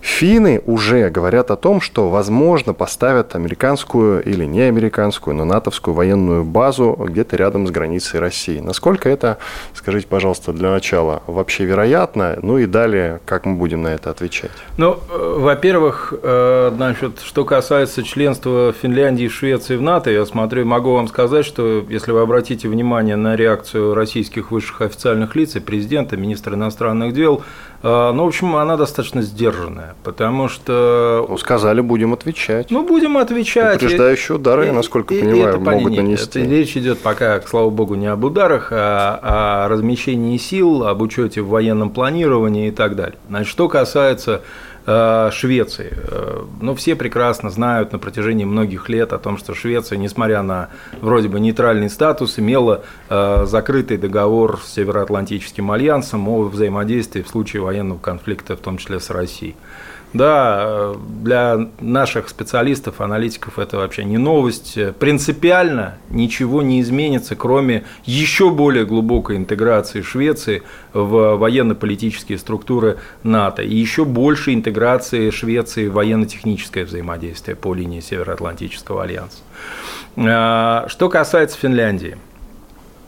Финны 0.00 0.62
уже 0.66 1.10
говорят 1.10 1.50
о 1.50 1.56
том, 1.56 1.80
что, 1.80 2.08
возможно, 2.08 2.74
поставят 2.74 3.34
американскую 3.34 4.22
или 4.22 4.44
не 4.44 4.62
американскую, 4.62 5.34
но 5.34 5.44
натовскую 5.44 5.94
военную 5.94 6.44
базу 6.44 6.96
где-то 6.98 7.36
рядом 7.36 7.66
с 7.66 7.70
границей 7.70 8.20
России. 8.20 8.60
Насколько 8.60 9.08
это, 9.08 9.38
скажите, 9.74 10.06
пожалуйста, 10.06 10.52
для 10.52 10.70
начала 10.70 11.22
вообще 11.26 11.64
вероятно? 11.64 12.38
Ну 12.42 12.58
и 12.58 12.66
далее, 12.66 13.20
как 13.26 13.44
мы 13.44 13.56
будем 13.56 13.82
на 13.82 13.88
это 13.88 14.10
отвечать? 14.10 14.50
Ну, 14.76 14.98
э, 15.10 15.34
во-первых, 15.38 16.14
э, 16.22 16.72
значит, 16.74 17.20
что 17.24 17.44
касается 17.44 18.02
членства 18.02 18.72
Финляндии 18.72 19.24
и 19.24 19.28
Швеции 19.28 19.76
в 19.76 19.82
НАТО, 19.82 20.10
я 20.10 20.24
смотрю, 20.26 20.64
могу 20.64 20.94
вам 20.94 21.08
сказать, 21.08 21.44
что 21.44 21.84
если 21.88 22.12
вы 22.12 22.20
обратите 22.20 22.68
внимание 22.68 23.16
на 23.16 23.36
реакцию 23.36 23.94
российских 23.94 24.50
высших 24.50 24.82
официальных 24.82 25.34
лиц, 25.34 25.56
и 25.56 25.60
президента, 25.60 26.16
министра 26.16 26.54
иностранных 26.54 27.14
дел, 27.14 27.42
ну, 27.82 28.24
в 28.24 28.26
общем, 28.26 28.56
она 28.56 28.76
достаточно 28.76 29.22
сдержанная, 29.22 29.94
потому 30.02 30.48
что… 30.48 31.26
Ну, 31.28 31.38
сказали, 31.38 31.80
будем 31.80 32.12
отвечать. 32.12 32.70
Ну, 32.70 32.84
будем 32.84 33.16
отвечать. 33.18 33.76
Упреждающие 33.76 34.36
удары, 34.36 34.66
я 34.66 34.72
насколько 34.72 35.14
и, 35.14 35.20
понимаю, 35.20 35.48
это, 35.48 35.58
могут 35.58 35.92
нет, 35.92 36.02
нанести. 36.02 36.40
Это, 36.40 36.50
речь 36.50 36.76
идет 36.76 36.98
пока, 36.98 37.40
слава 37.42 37.70
богу, 37.70 37.94
не 37.94 38.06
об 38.06 38.24
ударах, 38.24 38.68
а 38.72 39.64
о 39.66 39.68
размещении 39.68 40.36
сил, 40.38 40.84
об 40.84 41.02
учете 41.02 41.40
в 41.40 41.48
военном 41.48 41.90
планировании 41.90 42.68
и 42.68 42.72
так 42.72 42.96
далее. 42.96 43.18
Значит, 43.28 43.48
что 43.48 43.68
касается 43.68 44.28
Э, 44.28 44.40
Швеции. 45.32 45.92
Э, 45.92 46.44
ну, 46.60 46.74
все 46.74 46.96
прекрасно 46.96 47.50
знают 47.50 47.92
на 47.92 47.98
протяжении 47.98 48.44
многих 48.44 48.88
лет 48.88 49.12
о 49.12 49.18
том, 49.18 49.36
что 49.36 49.54
Швеция, 49.54 49.98
несмотря 49.98 50.42
на 50.42 50.70
вроде 51.00 51.28
бы 51.28 51.40
нейтральный 51.40 51.90
статус, 51.90 52.38
имела 52.38 52.84
э, 53.10 53.44
закрытый 53.46 53.98
договор 53.98 54.58
с 54.64 54.72
Североатлантическим 54.72 55.70
альянсом 55.70 56.26
о 56.28 56.44
взаимодействии 56.44 57.22
в 57.22 57.28
случае 57.28 57.62
военного 57.62 57.98
конфликта, 57.98 58.56
в 58.56 58.60
том 58.60 58.78
числе 58.78 58.98
с 58.98 59.10
Россией. 59.10 59.56
Да, 60.14 60.94
для 61.20 61.68
наших 61.80 62.30
специалистов, 62.30 63.02
аналитиков 63.02 63.58
это 63.58 63.76
вообще 63.76 64.04
не 64.04 64.16
новость. 64.16 64.78
Принципиально 64.98 65.98
ничего 66.08 66.62
не 66.62 66.80
изменится, 66.80 67.36
кроме 67.36 67.84
еще 68.04 68.50
более 68.50 68.86
глубокой 68.86 69.36
интеграции 69.36 70.00
Швеции 70.00 70.62
в 70.94 71.36
военно-политические 71.36 72.38
структуры 72.38 72.98
НАТО 73.22 73.62
и 73.62 73.76
еще 73.76 74.06
больше 74.06 74.54
интеграции 74.54 75.28
Швеции 75.28 75.88
в 75.88 75.92
военно-техническое 75.92 76.84
взаимодействие 76.84 77.54
по 77.54 77.74
линии 77.74 78.00
Североатлантического 78.00 79.02
альянса. 79.02 79.38
А, 80.16 80.86
что 80.88 81.10
касается 81.10 81.58
Финляндии. 81.58 82.16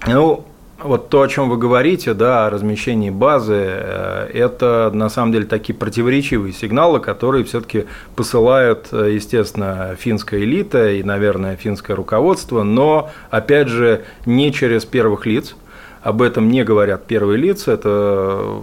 Ну, 0.07 0.45
вот 0.83 1.09
то, 1.09 1.23
о 1.23 1.29
чем 1.29 1.49
вы 1.51 1.57
говорите, 1.57 2.15
да, 2.15 2.47
о 2.47 2.51
размещении 2.51 3.11
базы, 3.11 3.55
э, 3.57 4.31
это 4.33 4.91
на 4.93 5.09
самом 5.09 5.33
деле 5.33 5.47
такие 5.47 5.75
противоречивые 5.75 6.53
сигналы, 6.53 7.01
которые 7.01 7.45
все-таки 7.45 7.87
посылают, 8.17 8.89
э, 8.93 9.13
естественно, 9.13 9.97
финская 9.99 10.41
элита 10.41 10.91
и, 10.91 11.03
наверное, 11.03 11.57
финское 11.57 11.97
руководство, 11.97 12.63
но, 12.63 13.11
опять 13.31 13.69
же, 13.69 14.05
не 14.27 14.53
через 14.53 14.85
первых 14.85 15.27
лиц, 15.27 15.55
об 16.03 16.23
этом 16.23 16.49
не 16.51 16.65
говорят 16.65 17.07
первые 17.07 17.37
лица. 17.37 17.73
Это, 17.73 18.63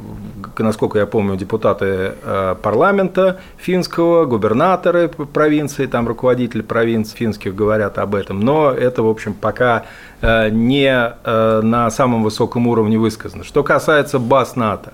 насколько 0.58 0.98
я 0.98 1.06
помню, 1.06 1.36
депутаты 1.38 2.14
э, 2.24 2.56
парламента 2.62 3.40
финского, 3.58 4.26
губернаторы 4.26 5.08
провинции, 5.08 5.86
там 5.86 6.08
руководители 6.08 6.62
провинций 6.62 7.16
финских 7.16 7.54
говорят 7.54 8.00
об 8.00 8.16
этом. 8.16 8.40
Но 8.40 8.72
это, 8.72 9.04
в 9.04 9.08
общем, 9.08 9.34
пока 9.36 9.86
э, 10.22 10.50
не 10.50 10.90
э, 10.90 11.62
на 11.62 11.92
самом 11.92 12.24
высоком 12.24 12.68
уровне 12.68 12.98
высказано. 12.98 13.44
Что 13.44 13.64
касается 13.64 14.18
баз 14.18 14.56
НАТО, 14.56 14.94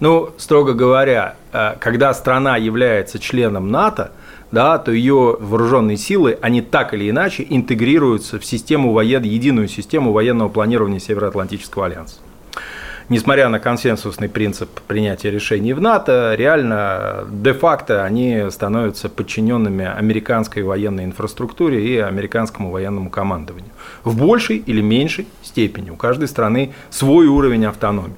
ну, 0.00 0.30
строго 0.38 0.74
говоря, 0.74 1.36
когда 1.78 2.12
страна 2.14 2.56
является 2.56 3.20
членом 3.20 3.70
НАТО, 3.70 4.10
да, 4.54 4.78
то 4.78 4.92
ее 4.92 5.36
вооруженные 5.38 5.98
силы, 5.98 6.38
они 6.40 6.62
так 6.62 6.94
или 6.94 7.10
иначе 7.10 7.44
интегрируются 7.48 8.38
в 8.38 8.44
систему 8.44 8.92
воен... 8.92 9.22
единую 9.22 9.68
систему 9.68 10.12
военного 10.12 10.48
планирования 10.48 11.00
Североатлантического 11.00 11.86
альянса. 11.86 12.16
Несмотря 13.10 13.50
на 13.50 13.60
консенсусный 13.60 14.30
принцип 14.30 14.80
принятия 14.88 15.30
решений 15.30 15.74
в 15.74 15.80
НАТО, 15.80 16.34
реально 16.38 17.26
де-факто 17.30 18.02
они 18.02 18.46
становятся 18.48 19.10
подчиненными 19.10 19.84
американской 19.84 20.62
военной 20.62 21.04
инфраструктуре 21.04 21.86
и 21.86 21.98
американскому 21.98 22.70
военному 22.70 23.10
командованию. 23.10 23.72
В 24.04 24.16
большей 24.16 24.56
или 24.56 24.80
меньшей 24.80 25.26
степени. 25.42 25.90
У 25.90 25.96
каждой 25.96 26.28
страны 26.28 26.72
свой 26.88 27.26
уровень 27.26 27.66
автономии. 27.66 28.14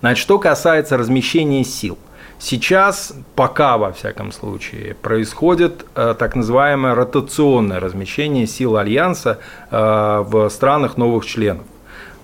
Значит, 0.00 0.22
что 0.22 0.38
касается 0.38 0.96
размещения 0.96 1.64
сил. 1.64 1.98
Сейчас, 2.40 3.14
пока 3.34 3.78
во 3.78 3.90
всяком 3.90 4.30
случае, 4.30 4.94
происходит 4.94 5.84
э, 5.96 6.14
так 6.16 6.36
называемое 6.36 6.94
ротационное 6.94 7.80
размещение 7.80 8.46
сил 8.46 8.76
Альянса 8.76 9.38
э, 9.70 10.24
в 10.24 10.48
странах 10.48 10.96
новых 10.96 11.26
членов. 11.26 11.64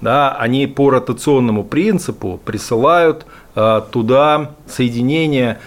Да, 0.01 0.33
они 0.33 0.67
по 0.67 0.91
ротационному 0.91 1.65
принципу 1.65 2.39
присылают 2.45 3.27
э, 3.57 3.81
туда 3.91 4.53
соединение 4.69 5.59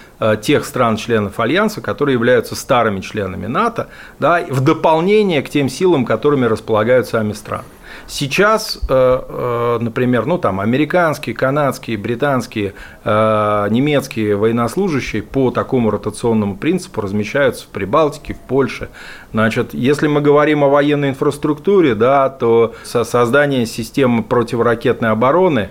тех 0.42 0.64
стран-членов 0.64 1.38
Альянса, 1.38 1.80
которые 1.80 2.14
являются 2.14 2.56
старыми 2.56 3.00
членами 3.00 3.46
НАТО, 3.46 3.88
да, 4.18 4.44
в 4.48 4.60
дополнение 4.60 5.42
к 5.42 5.48
тем 5.48 5.68
силам, 5.68 6.04
которыми 6.04 6.44
располагают 6.46 7.06
сами 7.06 7.34
страны. 7.34 7.64
Сейчас, 8.10 8.78
э, 8.88 8.88
э, 8.88 9.78
например, 9.82 10.24
ну 10.24 10.38
там 10.38 10.60
американские, 10.60 11.36
канадские, 11.36 11.98
британские, 11.98 12.72
э, 13.04 13.66
немецкие 13.70 14.34
военнослужащие 14.34 15.22
по 15.22 15.50
такому 15.50 15.90
ротационному 15.90 16.56
принципу 16.56 17.02
размещаются 17.02 17.66
в 17.66 17.68
Прибалтике, 17.68 18.32
в 18.32 18.38
Польше. 18.38 18.88
Значит, 19.34 19.74
если 19.74 20.08
мы 20.08 20.22
говорим 20.22 20.64
о 20.64 20.68
военной 20.68 21.10
инфраструктуре, 21.10 21.94
да, 21.94 22.30
то 22.30 22.74
создание 22.82 23.66
системы 23.66 24.22
противоракетной 24.22 25.10
обороны 25.10 25.68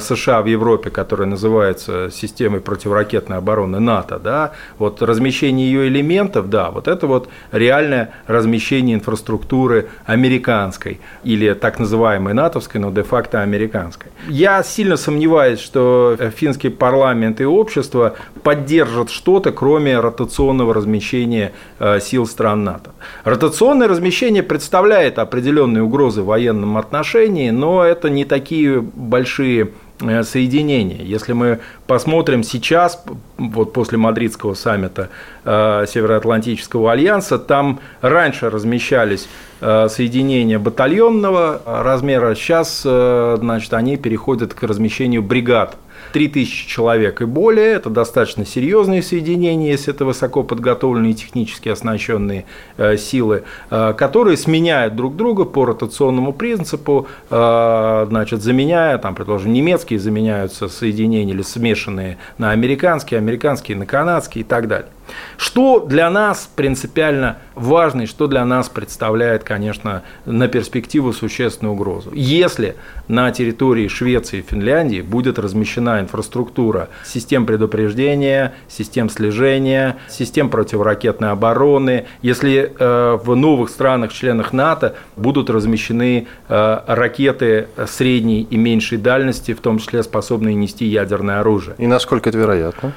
США 0.00 0.42
в 0.42 0.46
Европе, 0.46 0.90
которая 0.90 1.28
называется 1.28 2.10
системой 2.10 2.60
противоракетной 2.60 3.38
обороны 3.38 3.80
НАТО, 3.80 4.18
да, 4.18 4.52
вот 4.78 5.02
размещение 5.02 5.70
ее 5.70 5.88
элементов, 5.88 6.48
да, 6.48 6.70
вот 6.70 6.88
это 6.88 7.06
вот 7.06 7.28
реальное 7.52 8.10
размещение 8.26 8.96
инфраструктуры 8.96 9.88
американской 10.06 11.00
или 11.24 11.52
так 11.54 11.78
называемой 11.78 12.34
натовской, 12.34 12.80
но 12.80 12.90
де-факто 12.90 13.42
американской. 13.42 14.10
Я 14.28 14.62
сильно 14.62 14.96
сомневаюсь, 14.96 15.60
что 15.60 16.16
финский 16.36 16.70
парламент 16.70 17.40
и 17.40 17.44
общество 17.44 18.14
поддержат 18.42 19.10
что-то, 19.10 19.52
кроме 19.52 19.98
ротационного 20.00 20.74
размещения 20.74 21.52
э, 21.78 22.00
сил 22.00 22.26
стран 22.26 22.64
НАТО. 22.64 22.90
Ротационное 23.24 23.88
размещение 23.88 24.42
представляет 24.42 25.18
определенные 25.18 25.82
угрозы 25.82 26.22
в 26.22 26.26
военном 26.26 26.76
отношении, 26.76 27.50
но 27.50 27.84
это 27.84 28.08
не 28.10 28.24
такие 28.24 28.80
большие 28.80 29.70
Э, 30.00 30.24
соединения. 30.24 31.02
Если 31.02 31.32
мы 31.34 31.60
посмотрим 31.86 32.42
сейчас, 32.42 33.04
вот 33.38 33.72
после 33.72 33.96
Мадридского 33.96 34.54
саммита 34.54 35.08
э, 35.44 35.86
Североатлантического 35.88 36.90
альянса, 36.90 37.38
там 37.38 37.78
раньше 38.00 38.50
размещались 38.50 39.28
э, 39.60 39.88
соединения 39.88 40.58
батальонного 40.58 41.62
размера, 41.64 42.34
сейчас 42.34 42.80
значит, 42.82 43.72
они 43.72 43.96
переходят 43.96 44.52
к 44.52 44.64
размещению 44.64 45.22
бригад 45.22 45.76
3000 46.12 46.68
человек 46.68 47.20
и 47.20 47.24
более, 47.24 47.72
это 47.72 47.90
достаточно 47.90 48.46
серьезные 48.46 49.02
соединения, 49.02 49.72
если 49.72 49.92
это 49.92 50.04
высоко 50.04 50.42
подготовленные 50.42 51.14
технически 51.14 51.68
оснащенные 51.68 52.44
э, 52.76 52.96
силы, 52.96 53.44
э, 53.70 53.94
которые 53.96 54.36
сменяют 54.36 54.96
друг 54.96 55.16
друга 55.16 55.44
по 55.44 55.64
ротационному 55.64 56.32
принципу, 56.32 57.08
э, 57.30 58.06
значит, 58.08 58.42
заменяя, 58.42 58.98
там, 58.98 59.14
предположим, 59.14 59.52
немецкие 59.52 59.98
заменяются 59.98 60.68
соединения 60.68 61.34
или 61.34 61.42
смешанные 61.42 62.18
на 62.38 62.52
американские, 62.52 63.18
американские 63.18 63.76
на 63.76 63.86
канадские 63.86 64.44
и 64.44 64.46
так 64.46 64.68
далее. 64.68 64.88
Что 65.36 65.80
для 65.80 66.10
нас 66.10 66.48
принципиально 66.54 67.38
важно 67.54 68.02
и 68.02 68.06
что 68.06 68.26
для 68.26 68.44
нас 68.44 68.68
представляет, 68.68 69.44
конечно, 69.44 70.02
на 70.24 70.48
перспективу 70.48 71.12
существенную 71.12 71.74
угрозу? 71.74 72.10
Если 72.14 72.76
на 73.08 73.30
территории 73.30 73.88
Швеции 73.88 74.38
и 74.38 74.42
Финляндии 74.42 75.00
будет 75.00 75.38
размещена 75.38 76.00
инфраструктура 76.00 76.88
систем 77.04 77.46
предупреждения, 77.46 78.54
систем 78.68 79.10
слежения, 79.10 79.96
систем 80.08 80.48
противоракетной 80.48 81.30
обороны, 81.30 82.06
если 82.22 82.72
э, 82.78 83.18
в 83.22 83.34
новых 83.34 83.70
странах-членах 83.70 84.52
НАТО 84.52 84.94
будут 85.16 85.50
размещены 85.50 86.26
э, 86.48 86.80
ракеты 86.86 87.68
средней 87.86 88.42
и 88.42 88.56
меньшей 88.56 88.98
дальности, 88.98 89.52
в 89.54 89.60
том 89.60 89.78
числе 89.78 90.02
способные 90.02 90.54
нести 90.54 90.86
ядерное 90.86 91.40
оружие. 91.40 91.74
И 91.78 91.86
насколько 91.86 92.28
это 92.28 92.38
вероятно? 92.38 92.92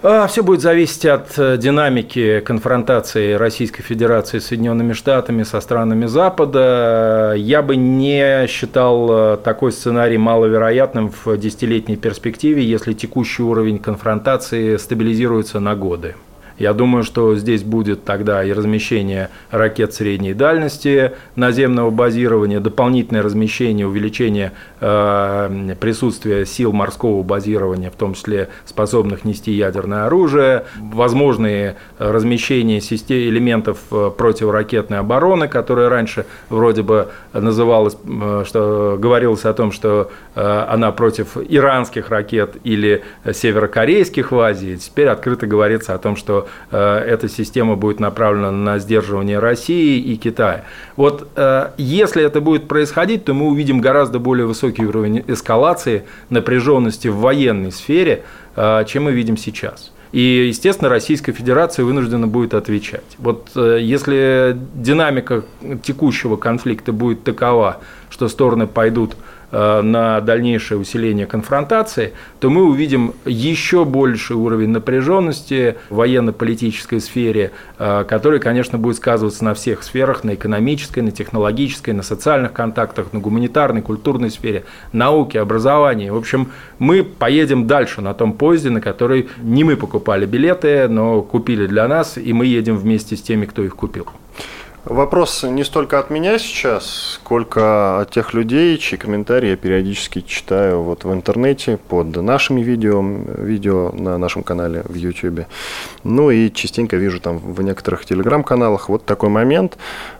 А, 0.00 0.28
Все 0.28 0.44
будет 0.44 0.60
зависеть 0.60 1.06
от 1.06 1.36
э, 1.38 1.56
динамики 1.56 2.38
конфронтации 2.40 3.32
Российской 3.32 3.82
Федерации 3.82 4.38
с 4.38 4.46
Соединенными 4.46 4.92
Штатами, 4.92 5.42
со 5.42 5.60
странами 5.60 6.06
Запада. 6.06 7.34
Я 7.36 7.62
бы 7.62 7.74
не 7.74 8.46
считал 8.46 9.08
э, 9.10 9.36
такой 9.38 9.72
сценарий 9.72 10.16
маловероятным 10.16 11.10
в 11.10 11.36
десятилетней 11.36 11.96
перспективе, 11.96 12.62
если 12.62 12.92
текущий 12.92 13.42
уровень 13.42 13.80
конфронтации 13.80 14.76
стабилизируется 14.76 15.58
на 15.58 15.74
годы. 15.74 16.14
Я 16.58 16.72
думаю, 16.72 17.04
что 17.04 17.36
здесь 17.36 17.62
будет 17.62 18.04
тогда 18.04 18.42
и 18.42 18.52
размещение 18.52 19.28
ракет 19.50 19.94
средней 19.94 20.34
дальности 20.34 21.12
наземного 21.36 21.90
базирования, 21.90 22.60
дополнительное 22.60 23.22
размещение, 23.22 23.86
увеличение 23.86 24.52
э, 24.80 25.74
присутствия 25.80 26.44
сил 26.46 26.72
морского 26.72 27.22
базирования, 27.22 27.90
в 27.90 27.94
том 27.94 28.14
числе 28.14 28.48
способных 28.64 29.24
нести 29.24 29.52
ядерное 29.52 30.06
оружие, 30.06 30.64
возможные 30.78 31.76
размещения 31.98 32.80
систем, 32.80 33.08
элементов 33.16 33.78
э, 33.90 34.10
противоракетной 34.16 34.98
обороны, 34.98 35.48
которая 35.48 35.88
раньше 35.88 36.26
вроде 36.48 36.82
бы 36.82 37.08
называлась, 37.32 37.96
э, 38.04 38.44
что 38.46 38.96
говорилось 38.98 39.44
о 39.44 39.52
том, 39.54 39.72
что 39.72 40.10
э, 40.34 40.64
она 40.68 40.92
против 40.92 41.36
иранских 41.36 42.10
ракет 42.10 42.56
или 42.64 43.02
северокорейских 43.30 44.32
в 44.32 44.40
Азии. 44.40 44.76
Теперь 44.76 45.08
открыто 45.08 45.46
говорится 45.46 45.94
о 45.94 45.98
том, 45.98 46.16
что 46.16 46.47
эта 46.70 47.28
система 47.28 47.76
будет 47.76 48.00
направлена 48.00 48.50
на 48.50 48.78
сдерживание 48.78 49.38
России 49.38 50.00
и 50.00 50.16
Китая. 50.16 50.64
Вот 50.96 51.28
э, 51.36 51.70
если 51.76 52.22
это 52.24 52.40
будет 52.40 52.68
происходить, 52.68 53.24
то 53.24 53.34
мы 53.34 53.46
увидим 53.46 53.80
гораздо 53.80 54.18
более 54.18 54.46
высокий 54.46 54.84
уровень 54.84 55.24
эскалации 55.26 56.04
напряженности 56.30 57.08
в 57.08 57.16
военной 57.16 57.72
сфере, 57.72 58.24
э, 58.56 58.84
чем 58.86 59.04
мы 59.04 59.12
видим 59.12 59.36
сейчас. 59.36 59.92
И, 60.10 60.46
естественно, 60.48 60.88
Российская 60.88 61.32
Федерация 61.32 61.84
вынуждена 61.84 62.26
будет 62.26 62.54
отвечать. 62.54 63.04
Вот 63.18 63.50
если 63.54 64.56
динамика 64.74 65.44
текущего 65.82 66.36
конфликта 66.36 66.92
будет 66.92 67.24
такова, 67.24 67.80
что 68.08 68.28
стороны 68.28 68.66
пойдут 68.66 69.16
Э, 69.16 69.37
на 69.50 70.20
дальнейшее 70.20 70.78
усиление 70.78 71.26
конфронтации, 71.26 72.12
то 72.40 72.50
мы 72.50 72.64
увидим 72.64 73.14
еще 73.24 73.84
больший 73.84 74.36
уровень 74.36 74.68
напряженности 74.68 75.76
в 75.88 75.96
военно-политической 75.96 77.00
сфере, 77.00 77.52
э, 77.78 78.04
который, 78.06 78.40
конечно, 78.40 78.78
будет 78.78 78.96
сказываться 78.96 79.44
на 79.44 79.54
всех 79.54 79.82
сферах, 79.82 80.24
на 80.24 80.34
экономической, 80.34 81.00
на 81.00 81.10
технологической, 81.10 81.94
на 81.94 82.02
социальных 82.02 82.52
контактах, 82.52 83.12
на 83.12 83.20
гуманитарной, 83.20 83.82
культурной 83.82 84.30
сфере, 84.30 84.64
науке, 84.92 85.40
образовании. 85.40 86.10
В 86.10 86.16
общем, 86.16 86.52
мы 86.78 87.02
поедем 87.02 87.66
дальше 87.66 88.00
на 88.00 88.14
том 88.14 88.34
поезде, 88.34 88.70
на 88.70 88.80
который 88.80 89.28
не 89.38 89.64
мы 89.64 89.76
покупали 89.76 90.26
билеты, 90.26 90.88
но 90.88 91.22
купили 91.22 91.66
для 91.66 91.88
нас, 91.88 92.18
и 92.18 92.32
мы 92.32 92.46
едем 92.46 92.76
вместе 92.76 93.16
с 93.16 93.22
теми, 93.22 93.46
кто 93.46 93.62
их 93.62 93.76
купил. 93.76 94.06
Вопрос 94.88 95.42
не 95.42 95.64
столько 95.64 95.98
от 95.98 96.08
меня 96.08 96.38
сейчас, 96.38 97.18
сколько 97.20 98.00
от 98.00 98.10
тех 98.10 98.32
людей, 98.32 98.78
чьи 98.78 98.96
комментарии 98.96 99.50
я 99.50 99.56
периодически 99.56 100.22
читаю 100.22 100.80
вот 100.80 101.04
в 101.04 101.12
интернете 101.12 101.76
под 101.76 102.16
нашими 102.16 102.62
видео, 102.62 103.02
видео 103.02 103.92
на 103.92 104.16
нашем 104.16 104.42
канале 104.42 104.82
в 104.88 104.94
YouTube. 104.94 105.40
Ну 106.04 106.30
и 106.30 106.50
частенько 106.50 106.96
вижу 106.96 107.20
там 107.20 107.36
в 107.36 107.60
некоторых 107.60 108.06
телеграм-каналах 108.06 108.88
вот 108.88 109.04
такой 109.04 109.28
момент. 109.28 109.76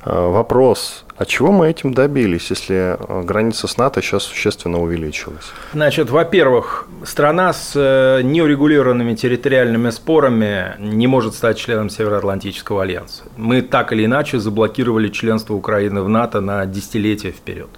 Э, 0.08 0.28
вопрос 0.30 1.04
а 1.18 1.24
чего 1.24 1.50
мы 1.50 1.68
этим 1.68 1.94
добились, 1.94 2.48
если 2.50 2.96
э, 2.96 3.22
граница 3.24 3.66
с 3.66 3.76
НАТО 3.76 4.00
сейчас 4.00 4.22
существенно 4.22 4.80
увеличилась? 4.80 5.50
Значит, 5.72 6.10
во-первых, 6.10 6.86
страна 7.04 7.52
с 7.52 7.72
э, 7.74 8.22
неурегулированными 8.22 9.16
территориальными 9.16 9.90
спорами 9.90 10.76
не 10.78 11.08
может 11.08 11.34
стать 11.34 11.58
членом 11.58 11.90
Североатлантического 11.90 12.82
альянса. 12.82 13.24
Мы 13.36 13.62
так 13.62 13.92
или 13.92 14.04
иначе 14.04 14.38
заблокировали 14.38 15.08
членство 15.08 15.54
Украины 15.54 16.02
в 16.02 16.08
НАТО 16.08 16.40
на 16.40 16.66
десятилетия 16.66 17.32
вперед. 17.32 17.70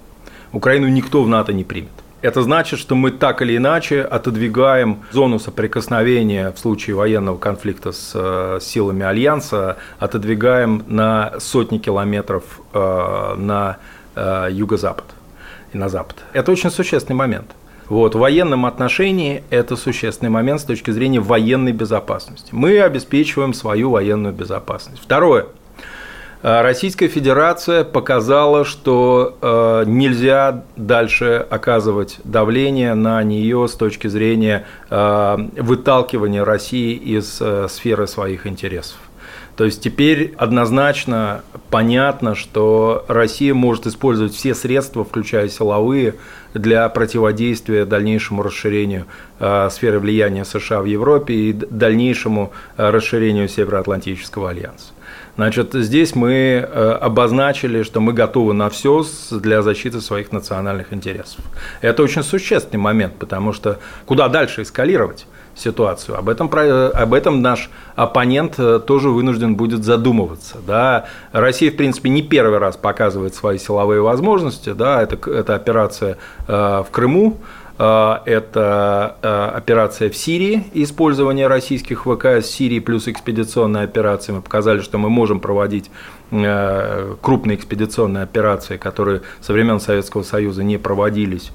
Украину 0.52 0.88
никто 0.88 1.22
в 1.22 1.28
НАТО 1.28 1.54
не 1.54 1.64
примет. 1.64 1.92
Это 2.22 2.42
значит, 2.42 2.78
что 2.78 2.94
мы 2.94 3.10
так 3.12 3.40
или 3.40 3.56
иначе 3.56 4.02
отодвигаем 4.02 5.04
зону 5.10 5.38
соприкосновения 5.38 6.52
в 6.52 6.58
случае 6.58 6.96
военного 6.96 7.38
конфликта 7.38 7.92
с 7.92 8.12
э, 8.14 8.58
силами 8.60 9.04
Альянса, 9.04 9.78
отодвигаем 9.98 10.84
на 10.86 11.32
сотни 11.38 11.78
километров 11.78 12.60
э, 12.74 13.34
на 13.38 13.78
э, 14.14 14.48
юго-запад 14.50 15.06
и 15.72 15.78
на 15.78 15.88
запад. 15.88 16.16
Это 16.34 16.52
очень 16.52 16.70
существенный 16.70 17.16
момент. 17.16 17.52
Вот, 17.88 18.14
в 18.14 18.18
военном 18.18 18.66
отношении 18.66 19.42
это 19.50 19.74
существенный 19.76 20.30
момент 20.30 20.60
с 20.60 20.64
точки 20.64 20.90
зрения 20.90 21.20
военной 21.20 21.72
безопасности. 21.72 22.50
Мы 22.52 22.80
обеспечиваем 22.80 23.54
свою 23.54 23.90
военную 23.90 24.34
безопасность. 24.34 25.02
Второе– 25.02 25.46
Российская 26.42 27.08
Федерация 27.08 27.84
показала, 27.84 28.64
что 28.64 29.36
э, 29.42 29.84
нельзя 29.86 30.64
дальше 30.74 31.46
оказывать 31.50 32.16
давление 32.24 32.94
на 32.94 33.22
нее 33.22 33.68
с 33.68 33.74
точки 33.74 34.06
зрения 34.06 34.64
э, 34.88 35.36
выталкивания 35.58 36.42
России 36.42 36.94
из 36.94 37.42
сферы 37.70 38.06
своих 38.06 38.46
интересов. 38.46 38.96
То 39.56 39.66
есть 39.66 39.82
теперь 39.82 40.34
однозначно 40.38 41.42
понятно, 41.68 42.34
что 42.34 43.04
Россия 43.08 43.52
может 43.52 43.86
использовать 43.86 44.32
все 44.32 44.54
средства, 44.54 45.04
включая 45.04 45.50
силовые, 45.50 46.14
для 46.54 46.88
противодействия 46.88 47.84
дальнейшему 47.84 48.42
расширению 48.42 49.04
сферы 49.38 50.00
влияния 50.00 50.46
США 50.46 50.80
в 50.80 50.86
Европе 50.86 51.34
и 51.34 51.52
дальнейшему 51.52 52.52
расширению 52.78 53.48
Североатлантического 53.48 54.50
альянса. 54.50 54.94
Значит, 55.40 55.72
здесь 55.72 56.14
мы 56.14 56.32
э, 56.32 56.98
обозначили, 57.00 57.82
что 57.82 58.00
мы 58.00 58.12
готовы 58.12 58.52
на 58.52 58.68
все 58.68 59.02
для 59.30 59.62
защиты 59.62 60.02
своих 60.02 60.32
национальных 60.32 60.92
интересов. 60.92 61.42
Это 61.80 62.02
очень 62.02 62.22
существенный 62.22 62.78
момент, 62.78 63.14
потому 63.18 63.54
что 63.54 63.78
куда 64.04 64.28
дальше 64.28 64.60
эскалировать? 64.60 65.26
ситуацию. 65.54 66.16
Об 66.16 66.28
этом, 66.28 66.46
об 66.46 67.12
этом 67.12 67.42
наш 67.42 67.70
оппонент 67.96 68.54
э, 68.58 68.80
тоже 68.86 69.10
вынужден 69.10 69.56
будет 69.56 69.84
задумываться. 69.84 70.58
Да. 70.66 71.06
Россия, 71.32 71.70
в 71.70 71.76
принципе, 71.76 72.08
не 72.08 72.22
первый 72.22 72.58
раз 72.58 72.76
показывает 72.76 73.34
свои 73.34 73.58
силовые 73.58 74.00
возможности. 74.00 74.72
Да. 74.72 75.02
Это, 75.02 75.30
это 75.30 75.54
операция 75.54 76.18
э, 76.46 76.52
в 76.52 76.86
Крыму, 76.90 77.38
это 78.26 79.16
а, 79.22 79.52
операция 79.56 80.10
в 80.10 80.16
Сирии, 80.16 80.64
использование 80.74 81.46
российских 81.46 82.02
ВКС 82.02 82.46
в 82.46 82.50
Сирии 82.50 82.78
плюс 82.78 83.08
экспедиционная 83.08 83.84
операция. 83.84 84.34
Мы 84.34 84.42
показали, 84.42 84.80
что 84.80 84.98
мы 84.98 85.08
можем 85.08 85.40
проводить 85.40 85.90
крупные 86.30 87.56
экспедиционные 87.56 88.22
операции, 88.22 88.76
которые 88.76 89.22
со 89.40 89.52
времен 89.52 89.80
Советского 89.80 90.22
Союза 90.22 90.62
не 90.62 90.78
проводились 90.78 91.50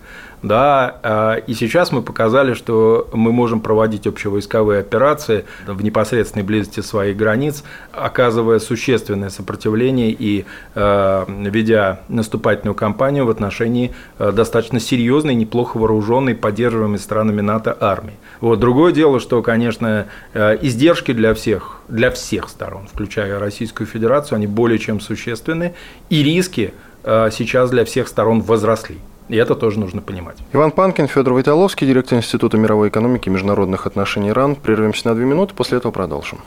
да, 0.46 1.00
а, 1.02 1.36
и 1.36 1.54
сейчас 1.54 1.92
мы 1.92 2.02
показали, 2.02 2.54
что 2.54 3.10
мы 3.14 3.32
можем 3.32 3.62
проводить 3.62 4.06
общевойсковые 4.06 4.80
операции 4.80 5.46
в 5.66 5.84
непосредственной 5.84 6.46
близости 6.46 6.82
своих 6.82 7.18
границ, 7.18 7.64
оказывая 7.92 8.60
существенное 8.60 9.30
сопротивление 9.30 10.12
и 10.12 10.46
а, 10.76 11.26
ведя 11.28 12.02
наступательную 12.10 12.76
кампанию 12.76 13.26
в 13.26 13.30
отношении 13.30 13.94
достаточно 14.20 14.80
серьезной, 14.80 15.36
неплохо 15.36 15.78
вооруженной, 15.78 16.36
поддерживаемой 16.36 17.00
странами 17.00 17.42
НАТО 17.42 17.76
армии. 17.80 18.16
Вот. 18.40 18.60
Другое 18.60 18.92
дело, 18.92 19.20
что, 19.20 19.42
конечно, 19.42 20.08
издержки 20.34 21.12
для 21.12 21.34
всех, 21.34 21.80
для 21.88 22.12
всех 22.12 22.50
сторон, 22.50 22.88
включая 22.92 23.40
Российскую 23.40 23.88
Федерацию, 23.88 24.38
они 24.38 24.48
более 24.48 24.80
чем 24.80 25.00
существенны, 25.00 25.74
и 26.10 26.24
риски 26.24 26.74
сейчас 27.04 27.70
для 27.70 27.86
всех 27.86 28.08
сторон 28.08 28.42
возросли. 28.42 28.98
И 29.28 29.36
это 29.36 29.56
тоже 29.56 29.80
нужно 29.80 30.02
понимать. 30.02 30.38
Иван 30.54 30.72
Панкин, 30.72 31.08
Федор 31.08 31.34
Войтоловский, 31.34 31.88
директор 31.88 32.18
Института 32.18 32.58
мировой 32.58 32.90
экономики 32.90 33.28
и 33.28 33.32
международных 33.32 33.88
отношений 33.88 34.32
РАН. 34.32 34.56
Прервемся 34.56 35.08
на 35.08 35.16
две 35.16 35.26
минуты, 35.26 35.56
после 35.56 35.80
этого 35.80 35.92
продолжим. 35.92 36.40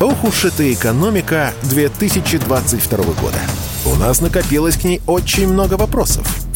Ох 0.00 0.24
уж 0.24 0.44
эта 0.44 0.70
экономика 0.72 1.52
2022 1.62 2.96
года. 3.04 3.38
У 3.86 3.94
нас 3.96 4.20
накопилось 4.20 4.76
к 4.76 4.84
ней 4.84 5.00
очень 5.06 5.50
много 5.50 5.74
вопросов. 5.74 6.26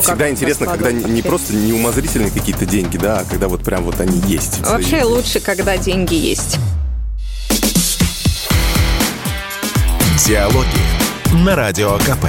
Всегда 0.00 0.30
интересно, 0.30 0.66
когда 0.66 0.92
не 0.92 1.22
просто 1.22 1.54
неумозрительные 1.54 2.30
какие-то 2.30 2.66
деньги, 2.66 2.96
да, 2.96 3.20
а 3.20 3.24
когда 3.24 3.48
вот 3.48 3.62
прям 3.62 3.84
вот 3.84 4.00
они 4.00 4.18
есть. 4.26 4.60
Вообще 4.60 5.02
лучше, 5.02 5.40
когда 5.40 5.76
деньги 5.76 6.14
есть. 6.14 6.58
Диалоги 10.26 11.44
на 11.44 11.54
Радио 11.54 11.96
КП. 11.98 12.26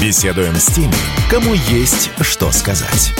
Беседуем 0.00 0.54
с 0.54 0.66
теми, 0.66 0.94
кому 1.30 1.54
есть 1.54 2.10
что 2.20 2.52
сказать. 2.52 3.12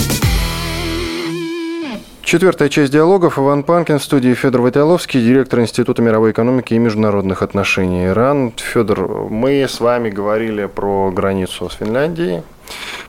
Четвертая 2.22 2.68
часть 2.68 2.92
диалогов. 2.92 3.38
Иван 3.38 3.62
Панкин 3.62 3.98
в 3.98 4.04
студии 4.04 4.34
Федор 4.34 4.60
Вайтайловский, 4.60 5.18
директор 5.18 5.60
Института 5.60 6.02
мировой 6.02 6.32
экономики 6.32 6.74
и 6.74 6.78
международных 6.78 7.42
отношений 7.42 8.04
Иран. 8.04 8.52
Федор, 8.54 9.30
мы 9.30 9.62
с 9.62 9.80
вами 9.80 10.10
говорили 10.10 10.66
про 10.66 11.10
границу 11.10 11.70
с 11.70 11.74
Финляндией, 11.76 12.42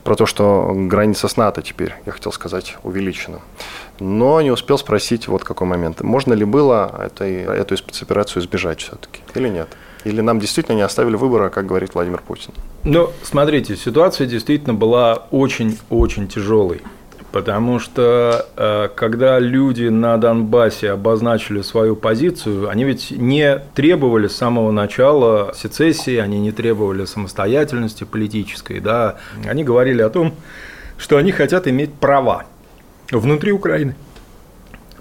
про 0.04 0.14
то, 0.14 0.26
что 0.26 0.72
граница 0.74 1.28
с 1.28 1.36
НАТО 1.36 1.62
теперь, 1.62 1.94
я 2.06 2.12
хотел 2.12 2.32
сказать, 2.32 2.76
увеличена. 2.82 3.40
Но 3.98 4.40
не 4.40 4.50
успел 4.50 4.78
спросить 4.78 5.28
вот 5.28 5.44
какой 5.44 5.66
момент. 5.66 6.00
Можно 6.00 6.32
ли 6.32 6.44
было 6.44 7.00
этой, 7.04 7.42
эту 7.42 7.76
спецоперацию 7.76 8.42
избежать 8.42 8.80
все-таки 8.80 9.20
или 9.34 9.48
нет? 9.48 9.68
Или 10.04 10.22
нам 10.22 10.40
действительно 10.40 10.76
не 10.76 10.82
оставили 10.82 11.16
выбора, 11.16 11.50
как 11.50 11.66
говорит 11.66 11.94
Владимир 11.94 12.22
Путин? 12.22 12.54
Ну, 12.84 13.10
смотрите, 13.22 13.76
ситуация 13.76 14.26
действительно 14.26 14.72
была 14.72 15.26
очень-очень 15.30 16.28
тяжелой. 16.28 16.80
Потому 17.32 17.78
что 17.78 18.46
э, 18.56 18.88
когда 18.96 19.38
люди 19.38 19.84
на 19.84 20.16
Донбассе 20.16 20.90
обозначили 20.90 21.62
свою 21.62 21.94
позицию, 21.94 22.68
они 22.68 22.84
ведь 22.84 23.12
не 23.12 23.60
требовали 23.74 24.26
с 24.26 24.36
самого 24.36 24.72
начала 24.72 25.52
сецессии, 25.54 26.16
они 26.16 26.40
не 26.40 26.50
требовали 26.50 27.04
самостоятельности 27.04 28.02
политической, 28.02 28.80
да, 28.80 29.16
они 29.46 29.62
говорили 29.62 30.02
о 30.02 30.10
том, 30.10 30.34
что 30.98 31.18
они 31.18 31.30
хотят 31.30 31.68
иметь 31.68 31.94
права 31.94 32.46
внутри 33.12 33.52
Украины. 33.52 33.94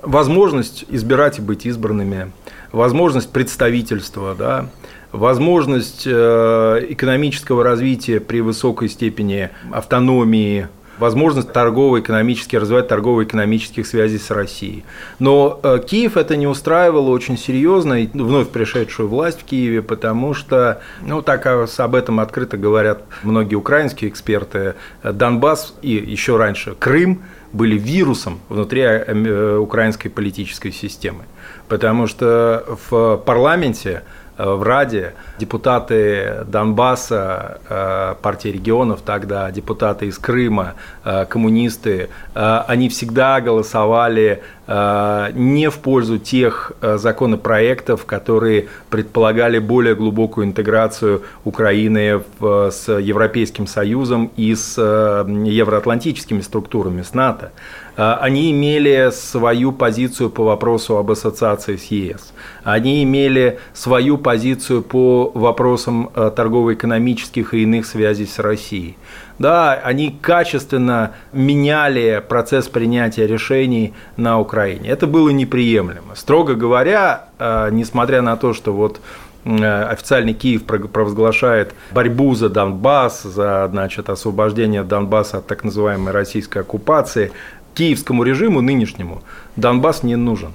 Возможность 0.03 0.85
избирать 0.87 1.39
и 1.39 1.41
быть 1.41 1.65
избранными, 1.65 2.31
возможность 2.71 3.31
представительства, 3.31 4.35
да, 4.37 4.67
возможность 5.11 6.03
э, 6.05 6.85
экономического 6.89 7.63
развития 7.63 8.19
при 8.19 8.41
высокой 8.41 8.87
степени 8.87 9.49
автономии 9.71 10.67
возможность 10.99 11.51
торгово-экономически 11.51 12.55
развивать 12.55 12.87
торгово-экономических 12.87 13.87
связей 13.87 14.19
с 14.19 14.29
Россией. 14.31 14.83
Но 15.17 15.59
э, 15.63 15.79
Киев 15.85 16.17
это 16.17 16.35
не 16.35 16.47
устраивало 16.47 17.09
очень 17.09 17.37
серьезно, 17.37 18.03
и 18.03 18.07
вновь 18.07 18.49
пришедшую 18.49 19.09
власть 19.09 19.41
в 19.41 19.45
Киеве, 19.45 19.81
потому 19.81 20.33
что, 20.33 20.81
ну, 21.01 21.21
так 21.21 21.45
об 21.45 21.95
этом 21.95 22.19
открыто 22.19 22.57
говорят 22.57 23.03
многие 23.23 23.55
украинские 23.55 24.09
эксперты, 24.09 24.75
Донбасс 25.03 25.73
и 25.81 25.91
еще 25.91 26.37
раньше 26.37 26.75
Крым 26.77 27.23
были 27.51 27.77
вирусом 27.77 28.39
внутри 28.49 28.81
э, 28.81 29.57
украинской 29.57 30.09
политической 30.09 30.71
системы. 30.71 31.23
Потому 31.67 32.07
что 32.07 32.77
в 32.89 33.17
парламенте 33.25 34.03
Э, 34.03 34.18
в 34.39 34.63
Раде 34.63 35.13
депутаты 35.37 36.45
Донбасса, 36.47 37.59
э, 37.69 38.15
партии 38.21 38.47
регионов 38.49 39.01
тогда, 39.05 39.51
депутаты 39.51 40.07
из 40.07 40.17
Крыма, 40.17 40.75
э, 41.03 41.25
коммунисты, 41.25 42.09
они 42.33 42.87
всегда 42.89 43.41
голосовали 43.41 44.41
не 44.67 45.69
в 45.71 45.79
пользу 45.79 46.19
тех 46.19 46.73
законопроектов, 46.79 48.05
которые 48.05 48.67
предполагали 48.91 49.57
более 49.57 49.95
глубокую 49.95 50.45
интеграцию 50.45 51.23
Украины 51.43 52.21
с 52.39 52.87
Европейским 52.87 53.65
Союзом 53.65 54.31
и 54.37 54.53
с 54.53 54.77
евроатлантическими 54.77 56.41
структурами, 56.41 57.01
с 57.01 57.15
НАТО. 57.15 57.51
Они 57.99 58.51
имели 58.51 59.09
свою 59.11 59.73
позицию 59.73 60.29
по 60.29 60.43
вопросу 60.45 60.97
об 60.97 61.11
ассоциации 61.11 61.75
с 61.75 61.85
ЕС. 61.85 62.33
Они 62.63 63.03
имели 63.03 63.59
свою 63.73 64.17
позицию 64.17 64.83
по 64.83 65.29
вопросам 65.33 66.09
э, 66.15 66.31
торгово-экономических 66.33 67.53
и 67.53 67.63
иных 67.63 67.85
связей 67.85 68.25
с 68.25 68.39
Россией. 68.39 68.97
Да, 69.37 69.73
они 69.73 70.17
качественно 70.21 71.11
меняли 71.33 72.23
процесс 72.27 72.69
принятия 72.69 73.27
решений 73.27 73.93
на 74.15 74.39
Украине. 74.39 74.89
Это 74.89 75.05
было 75.05 75.29
неприемлемо. 75.29 76.15
Строго 76.15 76.55
говоря, 76.55 77.25
э, 77.37 77.69
несмотря 77.71 78.21
на 78.21 78.37
то, 78.37 78.53
что 78.53 78.71
вот 78.71 79.01
официальный 79.45 80.33
Киев 80.33 80.63
провозглашает 80.65 81.73
борьбу 81.91 82.35
за 82.35 82.49
Донбасс, 82.49 83.23
за 83.23 83.67
значит, 83.71 84.09
освобождение 84.09 84.83
Донбасса 84.83 85.37
от 85.37 85.47
так 85.47 85.63
называемой 85.63 86.11
российской 86.11 86.59
оккупации, 86.59 87.31
киевскому 87.79 88.23
режиму 88.23 88.59
нынешнему 88.59 89.21
Донбасс 89.55 90.03
не 90.03 90.17
нужен 90.17 90.51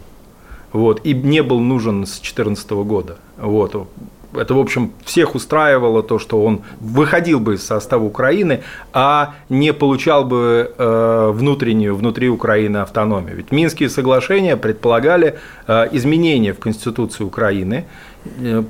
вот, 0.75 1.01
и 1.05 1.15
не 1.15 1.43
был 1.43 1.61
нужен 1.61 2.05
с 2.05 2.21
2014 2.21 2.71
года. 2.71 3.17
Вот. 3.39 3.89
Это, 4.35 4.55
в 4.55 4.59
общем, 4.59 4.91
всех 5.05 5.35
устраивало 5.35 6.03
то, 6.03 6.19
что 6.19 6.45
он 6.45 6.63
выходил 6.81 7.41
бы 7.41 7.55
из 7.55 7.65
состава 7.65 8.05
Украины, 8.05 8.61
а 8.93 9.35
не 9.49 9.73
получал 9.73 10.25
бы 10.25 10.75
э, 10.77 11.31
внутреннюю, 11.33 11.95
внутри 11.97 12.29
Украины 12.29 12.79
автономию. 12.79 13.37
Ведь 13.37 13.53
Минские 13.53 13.89
соглашения 13.89 14.57
предполагали 14.57 15.39
э, 15.69 15.89
изменения 15.93 16.53
в 16.53 16.59
Конституции 16.59 17.25
Украины, 17.25 17.85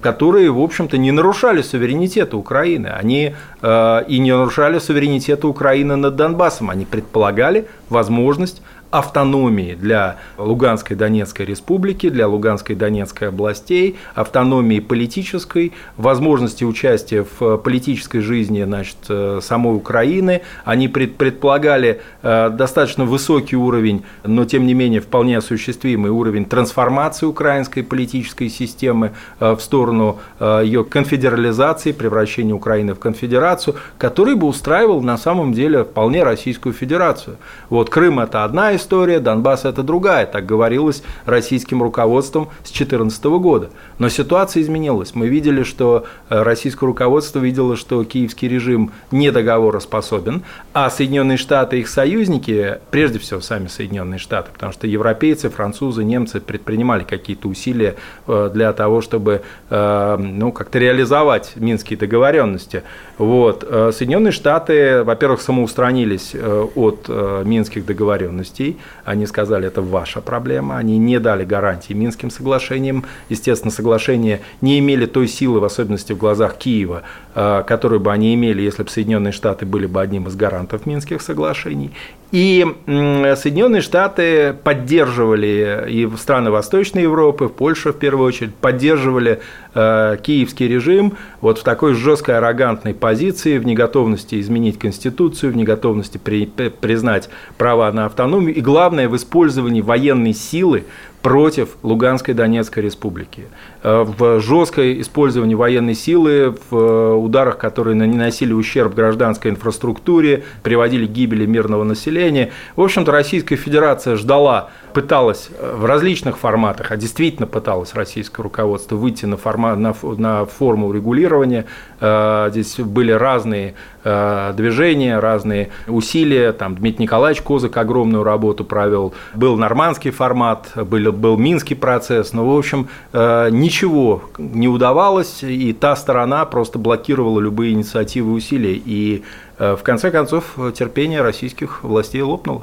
которые, 0.02 0.50
в 0.50 0.60
общем-то, 0.60 0.98
не 0.98 1.12
нарушали 1.12 1.62
суверенитета 1.62 2.36
Украины. 2.36 2.88
Они 2.88 3.34
и 3.62 4.18
не 4.18 4.36
нарушали 4.36 4.78
суверенитета 4.78 5.46
Украины 5.48 5.96
над 5.96 6.16
Донбассом. 6.16 6.70
Они 6.70 6.84
предполагали 6.84 7.68
возможность 7.88 8.62
автономии 8.94 9.74
для 9.74 10.18
Луганской 10.38 10.94
Донецкой 10.94 11.46
республики, 11.46 12.08
для 12.08 12.28
Луганской 12.28 12.76
Донецкой 12.76 13.28
областей, 13.28 13.96
автономии 14.14 14.78
политической, 14.78 15.72
возможности 15.96 16.62
участия 16.62 17.26
в 17.38 17.56
политической 17.56 18.20
жизни 18.20 18.62
значит, 18.62 18.96
э, 19.08 19.40
самой 19.42 19.74
Украины. 19.74 20.42
Они 20.64 20.86
предполагали 20.86 22.02
э, 22.22 22.50
достаточно 22.50 23.04
высокий 23.04 23.56
уровень, 23.56 24.04
но 24.22 24.44
тем 24.44 24.64
не 24.64 24.74
менее 24.74 25.00
вполне 25.00 25.38
осуществимый 25.38 26.12
уровень 26.12 26.44
трансформации 26.44 27.26
украинской 27.26 27.82
политической 27.82 28.48
системы 28.48 29.10
э, 29.40 29.56
в 29.56 29.60
сторону 29.60 30.20
ее 30.40 30.84
конфедерализации, 30.84 31.92
превращения 31.92 32.54
Украины 32.54 32.94
в 32.94 32.98
конфедерацию, 32.98 33.76
который 33.98 34.34
бы 34.36 34.46
устраивал 34.46 35.02
на 35.02 35.16
самом 35.16 35.52
деле 35.52 35.82
вполне 35.82 36.22
Российскую 36.22 36.72
Федерацию. 36.72 37.36
Вот 37.70 37.90
Крым– 37.90 38.20
это 38.20 38.44
одна 38.44 38.72
из 38.72 38.83
история, 38.84 39.18
Донбасс– 39.18 39.64
это 39.64 39.82
другая. 39.82 40.26
Так 40.26 40.44
говорилось 40.44 41.02
российским 41.24 41.82
руководством 41.82 42.50
с 42.64 42.70
2014 42.70 43.24
года. 43.24 43.70
Но 43.98 44.08
ситуация 44.08 44.62
изменилась. 44.62 45.14
Мы 45.14 45.28
видели, 45.28 45.62
что 45.62 46.04
э, 46.28 46.42
российское 46.42 46.86
руководство 46.86 47.38
видело, 47.38 47.76
что 47.76 48.04
киевский 48.04 48.48
режим 48.48 48.92
недоговороспособен, 49.10 50.42
а 50.74 50.90
Соединенные 50.90 51.38
Штаты 51.38 51.78
и 51.78 51.80
их 51.80 51.88
союзники, 51.88 52.78
прежде 52.90 53.18
всего 53.18 53.40
сами 53.40 53.68
Соединенные 53.68 54.18
Штаты, 54.18 54.50
потому 54.52 54.72
что 54.72 54.86
европейцы, 54.86 55.48
французы, 55.48 56.04
немцы 56.04 56.40
предпринимали 56.40 57.04
какие-то 57.04 57.48
усилия 57.48 57.94
э, 58.26 58.50
для 58.52 58.72
того, 58.72 59.00
чтобы 59.00 59.42
э, 59.70 60.16
ну, 60.18 60.52
как-то 60.52 60.78
реализовать 60.78 61.52
минские 61.56 61.98
договоренности. 61.98 62.82
Вот. 63.16 63.62
Соединенные 63.94 64.32
Штаты, 64.32 65.04
во-первых, 65.04 65.40
самоустранились 65.40 66.34
от 66.34 67.08
минских 67.44 67.86
договоренностей, 67.86 68.73
они 69.04 69.26
сказали, 69.26 69.66
это 69.66 69.82
ваша 69.82 70.20
проблема. 70.20 70.78
Они 70.78 70.98
не 70.98 71.20
дали 71.20 71.44
гарантии 71.44 71.92
Минским 71.92 72.30
соглашениям. 72.30 73.04
Естественно, 73.28 73.70
соглашения 73.70 74.40
не 74.60 74.78
имели 74.78 75.06
той 75.06 75.28
силы, 75.28 75.60
в 75.60 75.64
особенности 75.64 76.12
в 76.12 76.18
глазах 76.18 76.56
Киева, 76.56 77.02
э, 77.34 77.64
которую 77.66 78.00
бы 78.00 78.12
они 78.12 78.34
имели, 78.34 78.62
если 78.62 78.82
бы 78.82 78.90
Соединенные 78.90 79.32
Штаты 79.32 79.66
были 79.66 79.86
бы 79.86 80.00
одним 80.00 80.28
из 80.28 80.36
гарантов 80.36 80.86
Минских 80.86 81.22
соглашений. 81.22 81.92
И 82.32 82.66
Соединенные 82.86 83.80
Штаты 83.80 84.56
поддерживали, 84.64 85.86
и 85.88 86.08
страны 86.16 86.50
Восточной 86.50 87.02
Европы, 87.02 87.48
Польша 87.48 87.92
в 87.92 87.96
первую 87.98 88.26
очередь, 88.26 88.54
поддерживали 88.54 89.40
э, 89.74 90.16
киевский 90.20 90.66
режим 90.66 91.12
вот 91.40 91.58
в 91.58 91.62
такой 91.62 91.94
жесткой 91.94 92.38
аррогантной 92.38 92.92
позиции, 92.94 93.58
в 93.58 93.66
неготовности 93.66 94.40
изменить 94.40 94.78
Конституцию, 94.78 95.52
в 95.52 95.56
неготовности 95.56 96.18
при, 96.18 96.46
признать 96.46 97.28
права 97.56 97.92
на 97.92 98.06
автономию 98.06 98.54
и, 98.54 98.60
главное, 98.60 99.08
в 99.08 99.14
использовании 99.14 99.80
военной 99.80 100.34
силы 100.34 100.84
против 101.22 101.76
Луганской 101.82 102.34
Донецкой 102.34 102.82
республики. 102.82 103.44
Э, 103.84 104.02
в 104.02 104.40
жесткое 104.40 104.98
использовании 105.02 105.54
военной 105.54 105.94
силы, 105.94 106.56
в 106.70 106.74
э, 106.74 107.12
ударах, 107.12 107.58
которые 107.58 107.94
наносили 107.94 108.54
ущерб 108.54 108.94
гражданской 108.94 109.50
инфраструктуре, 109.50 110.44
приводили 110.62 111.06
к 111.06 111.10
гибели 111.10 111.44
мирного 111.44 111.84
населения. 111.84 112.50
В 112.76 112.82
общем-то, 112.82 113.12
Российская 113.12 113.56
Федерация 113.56 114.16
ждала, 114.16 114.70
пыталась 114.94 115.50
э, 115.50 115.74
в 115.76 115.84
различных 115.84 116.38
форматах, 116.38 116.92
а 116.92 116.96
действительно 116.96 117.46
пыталась 117.46 117.92
российское 117.94 118.42
руководство 118.42 118.96
выйти 118.96 119.26
на, 119.26 119.36
формат, 119.36 119.78
на, 119.78 119.94
на 120.16 120.46
форму 120.46 120.90
регулирования. 120.90 121.66
Здесь 122.00 122.78
были 122.78 123.12
разные 123.12 123.74
движения, 124.02 125.18
разные 125.18 125.70
усилия. 125.86 126.52
Там 126.52 126.74
Дмитрий 126.74 127.04
Николаевич 127.04 127.42
Козак 127.42 127.76
огромную 127.78 128.22
работу 128.22 128.64
провел. 128.64 129.14
Был 129.34 129.56
нормандский 129.56 130.10
формат, 130.10 130.70
были 130.74 131.08
был 131.08 131.38
Минский 131.38 131.74
процесс, 131.74 132.34
но, 132.34 132.46
в 132.46 132.58
общем, 132.58 132.88
э, 133.12 133.48
ничего 133.74 134.22
не 134.38 134.68
удавалось, 134.68 135.42
и 135.42 135.72
та 135.72 135.96
сторона 135.96 136.44
просто 136.44 136.78
блокировала 136.78 137.40
любые 137.40 137.72
инициативы 137.72 138.32
и 138.32 138.34
усилия, 138.34 138.74
и 138.74 139.24
э, 139.58 139.74
в 139.74 139.82
конце 139.82 140.12
концов 140.12 140.56
терпение 140.76 141.22
российских 141.22 141.82
властей 141.82 142.22
лопнуло. 142.22 142.62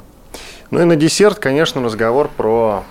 Ну 0.70 0.80
и 0.80 0.84
на 0.84 0.96
десерт, 0.96 1.38
конечно, 1.38 1.82
разговор 1.82 2.30
про 2.34 2.84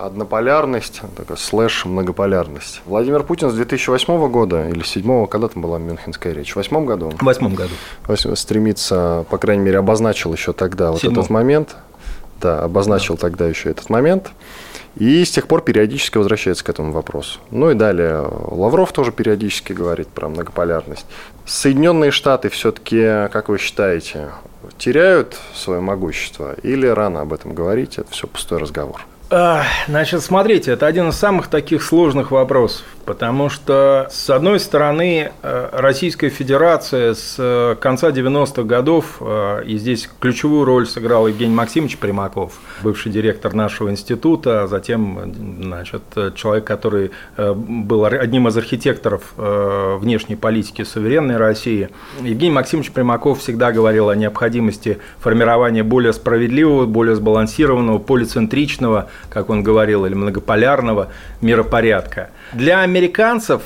однополярность, 0.00 1.02
такая 1.14 1.36
слэш 1.36 1.84
многополярность. 1.84 2.80
Владимир 2.86 3.22
Путин 3.22 3.50
с 3.50 3.54
2008 3.54 4.28
года 4.30 4.64
или 4.64 4.78
2007, 4.78 5.26
когда 5.26 5.48
там 5.48 5.62
была 5.62 5.78
Мюнхенская 5.78 6.32
речь? 6.32 6.52
В 6.52 6.54
2008 6.54 6.86
году? 6.86 7.10
В 7.10 7.22
2008 7.22 7.54
году. 7.54 8.36
Стремится, 8.36 9.26
по 9.28 9.36
крайней 9.36 9.62
мере, 9.62 9.78
обозначил 9.78 10.32
еще 10.32 10.54
тогда 10.54 10.92
вот 10.92 11.04
этот 11.04 11.28
момент. 11.28 11.76
Да, 12.40 12.62
обозначил 12.62 13.14
да. 13.16 13.20
тогда 13.20 13.46
еще 13.46 13.68
этот 13.70 13.90
момент. 13.90 14.30
И 14.98 15.24
с 15.24 15.30
тех 15.30 15.46
пор 15.46 15.62
периодически 15.62 16.18
возвращается 16.18 16.64
к 16.64 16.68
этому 16.68 16.92
вопросу. 16.92 17.38
Ну 17.50 17.70
и 17.70 17.74
далее 17.74 18.20
Лавров 18.20 18.92
тоже 18.92 19.12
периодически 19.12 19.72
говорит 19.72 20.08
про 20.08 20.28
многополярность. 20.28 21.06
Соединенные 21.46 22.10
Штаты 22.10 22.48
все-таки, 22.48 23.28
как 23.32 23.48
вы 23.48 23.58
считаете, 23.58 24.30
теряют 24.76 25.38
свое 25.54 25.80
могущество 25.80 26.54
или 26.62 26.86
рано 26.86 27.20
об 27.20 27.32
этом 27.32 27.54
говорить? 27.54 27.98
Это 27.98 28.10
все 28.10 28.26
пустой 28.26 28.58
разговор. 28.58 29.06
Значит, 29.88 30.22
смотрите, 30.22 30.72
это 30.72 30.86
один 30.86 31.10
из 31.10 31.16
самых 31.16 31.48
таких 31.48 31.82
сложных 31.82 32.30
вопросов, 32.30 32.84
потому 33.08 33.48
что, 33.48 34.06
с 34.10 34.28
одной 34.28 34.60
стороны, 34.60 35.32
э, 35.42 35.68
Российская 35.72 36.28
Федерация 36.28 37.14
с 37.14 37.36
э, 37.38 37.74
конца 37.80 38.10
90-х 38.10 38.64
годов, 38.64 39.16
э, 39.22 39.62
и 39.64 39.78
здесь 39.78 40.10
ключевую 40.20 40.66
роль 40.66 40.86
сыграл 40.86 41.26
Евгений 41.26 41.54
Максимович 41.54 41.96
Примаков, 41.96 42.60
бывший 42.82 43.10
директор 43.10 43.54
нашего 43.54 43.90
института, 43.90 44.64
а 44.64 44.66
затем 44.66 45.34
значит, 45.62 46.02
человек, 46.34 46.64
который 46.64 47.12
был 47.38 48.04
одним 48.04 48.48
из 48.48 48.56
архитекторов 48.58 49.22
внешней 49.36 50.36
политики 50.36 50.84
суверенной 50.84 51.38
России. 51.38 51.88
Евгений 52.20 52.52
Максимович 52.52 52.92
Примаков 52.92 53.38
всегда 53.38 53.72
говорил 53.72 54.10
о 54.10 54.16
необходимости 54.16 54.98
формирования 55.18 55.82
более 55.82 56.12
справедливого, 56.12 56.84
более 56.84 57.16
сбалансированного, 57.16 57.98
полицентричного 57.98 59.08
как 59.30 59.48
он 59.48 59.62
говорил, 59.62 60.04
или 60.04 60.12
многополярного 60.12 61.08
миропорядка. 61.40 62.30
Для 62.52 62.80
американцев 62.80 63.62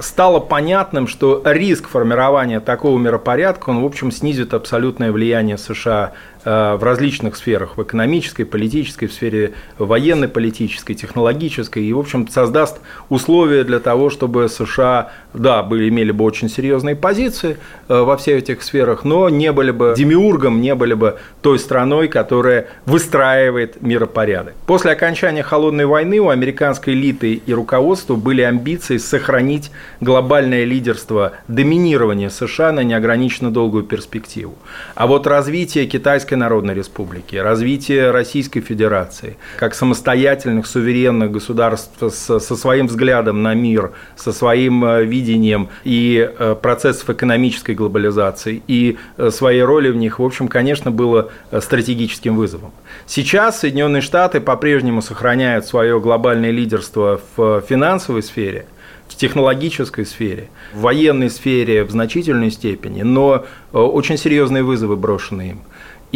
стало 0.00 0.40
понятным, 0.40 1.06
что 1.06 1.42
риск 1.44 1.88
формирования 1.88 2.60
такого 2.60 2.98
миропорядка, 2.98 3.70
он, 3.70 3.82
в 3.82 3.84
общем, 3.86 4.12
снизит 4.12 4.52
абсолютное 4.54 5.12
влияние 5.12 5.56
США 5.56 6.12
в 6.46 6.78
различных 6.84 7.36
сферах, 7.36 7.76
в 7.76 7.82
экономической, 7.82 8.44
политической, 8.44 9.06
в 9.06 9.12
сфере 9.12 9.54
военной, 9.78 10.28
политической, 10.28 10.94
технологической, 10.94 11.84
и, 11.84 11.92
в 11.92 11.98
общем, 11.98 12.28
создаст 12.28 12.78
условия 13.08 13.64
для 13.64 13.80
того, 13.80 14.10
чтобы 14.10 14.48
США, 14.48 15.10
да, 15.34 15.64
были, 15.64 15.88
имели 15.88 16.12
бы 16.12 16.24
очень 16.24 16.48
серьезные 16.48 16.94
позиции 16.94 17.58
э, 17.88 18.00
во 18.00 18.16
всех 18.16 18.38
этих 18.38 18.62
сферах, 18.62 19.02
но 19.02 19.28
не 19.28 19.50
были 19.50 19.72
бы 19.72 19.94
демиургом, 19.96 20.60
не 20.60 20.76
были 20.76 20.94
бы 20.94 21.18
той 21.42 21.58
страной, 21.58 22.06
которая 22.06 22.68
выстраивает 22.84 23.82
миропорядок. 23.82 24.54
После 24.66 24.92
окончания 24.92 25.42
Холодной 25.42 25.86
войны 25.86 26.20
у 26.20 26.28
американской 26.28 26.94
элиты 26.94 27.34
и 27.34 27.52
руководства 27.52 28.14
были 28.14 28.42
амбиции 28.42 28.98
сохранить 28.98 29.72
глобальное 30.00 30.64
лидерство, 30.64 31.32
доминирование 31.48 32.30
США 32.30 32.70
на 32.70 32.84
неограниченно 32.84 33.50
долгую 33.50 33.82
перспективу. 33.82 34.54
А 34.94 35.08
вот 35.08 35.26
развитие 35.26 35.86
китайской 35.86 36.35
Китайской 36.36 36.50
Народной 36.50 36.74
Республики, 36.74 37.36
развитие 37.36 38.10
Российской 38.10 38.60
Федерации, 38.60 39.36
как 39.58 39.74
самостоятельных, 39.74 40.66
суверенных 40.66 41.30
государств 41.30 41.90
со, 41.98 42.38
со 42.40 42.56
своим 42.56 42.86
взглядом 42.86 43.42
на 43.42 43.54
мир, 43.54 43.92
со 44.16 44.32
своим 44.32 44.84
э, 44.84 45.04
видением 45.04 45.68
и 45.84 46.28
э, 46.38 46.54
процессов 46.60 47.10
экономической 47.10 47.74
глобализации, 47.74 48.62
и 48.68 48.98
э, 49.18 49.30
своей 49.30 49.62
роли 49.62 49.90
в 49.90 49.96
них, 49.96 50.18
в 50.18 50.24
общем, 50.24 50.48
конечно, 50.48 50.90
было 50.90 51.30
стратегическим 51.60 52.36
вызовом. 52.36 52.72
Сейчас 53.06 53.60
Соединенные 53.60 54.02
Штаты 54.02 54.40
по-прежнему 54.40 55.02
сохраняют 55.02 55.66
свое 55.66 55.98
глобальное 56.00 56.52
лидерство 56.52 57.20
в 57.36 57.62
финансовой 57.68 58.22
сфере– 58.22 58.66
в 59.08 59.14
технологической 59.14 60.04
сфере, 60.04 60.48
в 60.72 60.80
военной 60.80 61.30
сфере 61.30 61.84
в 61.84 61.90
значительной 61.90 62.50
степени, 62.50 63.02
но 63.02 63.44
очень 63.72 64.16
серьезные 64.16 64.62
вызовы 64.62 64.96
брошены 64.96 65.50
им. 65.50 65.60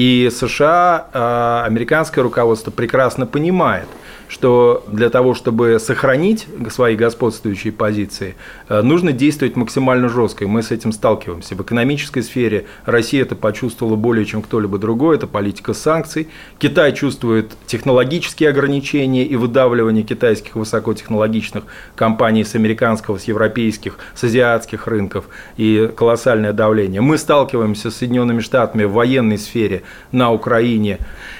И 0.00 0.30
США, 0.30 1.08
а, 1.12 1.64
американское 1.66 2.24
руководство 2.24 2.70
прекрасно 2.70 3.26
понимает, 3.26 3.86
что 4.30 4.84
для 4.86 5.10
того, 5.10 5.34
чтобы 5.34 5.78
сохранить 5.80 6.46
свои 6.70 6.94
господствующие 6.94 7.72
позиции, 7.72 8.36
э, 8.68 8.80
нужно 8.80 9.10
действовать 9.10 9.56
максимально 9.56 10.08
жестко, 10.08 10.44
и 10.44 10.46
мы 10.46 10.62
с 10.62 10.70
этим 10.70 10.92
сталкиваемся. 10.92 11.56
В 11.56 11.62
экономической 11.62 12.22
сфере 12.22 12.66
Россия 12.86 13.22
это 13.22 13.34
почувствовала 13.34 13.96
более 13.96 14.24
чем 14.24 14.40
кто-либо 14.42 14.78
другой, 14.78 15.16
это 15.16 15.26
политика 15.26 15.74
санкций. 15.74 16.28
Китай 16.60 16.94
чувствует 16.94 17.56
технологические 17.66 18.50
ограничения 18.50 19.24
и 19.24 19.34
выдавливание 19.34 20.04
китайских 20.04 20.54
высокотехнологичных 20.54 21.64
компаний 21.96 22.44
с 22.44 22.54
американского, 22.54 23.18
с 23.18 23.24
европейских, 23.24 23.98
с 24.14 24.22
азиатских 24.22 24.86
рынков 24.86 25.24
и 25.56 25.90
колоссальное 25.96 26.52
давление. 26.52 27.00
Мы 27.00 27.18
сталкиваемся 27.18 27.90
с 27.90 27.96
Соединенными 27.96 28.40
Штатами 28.40 28.84
в 28.84 28.92
военной 28.92 29.38
сфере 29.38 29.82
на 30.12 30.30
Украине. 30.30 30.98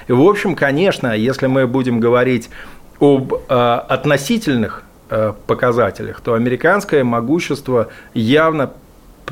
И, 0.09 0.13
в 0.13 0.23
общем, 0.23 0.57
конечно, 0.57 1.17
если 1.17 1.47
мы 1.47 1.69
будем 1.69 2.01
говорить 2.01 2.51
об 3.01 3.33
э, 3.33 3.55
относительных 3.89 4.85
э, 5.09 5.33
показателях, 5.47 6.21
то 6.21 6.35
американское 6.35 7.03
могущество 7.03 7.89
явно 8.15 8.71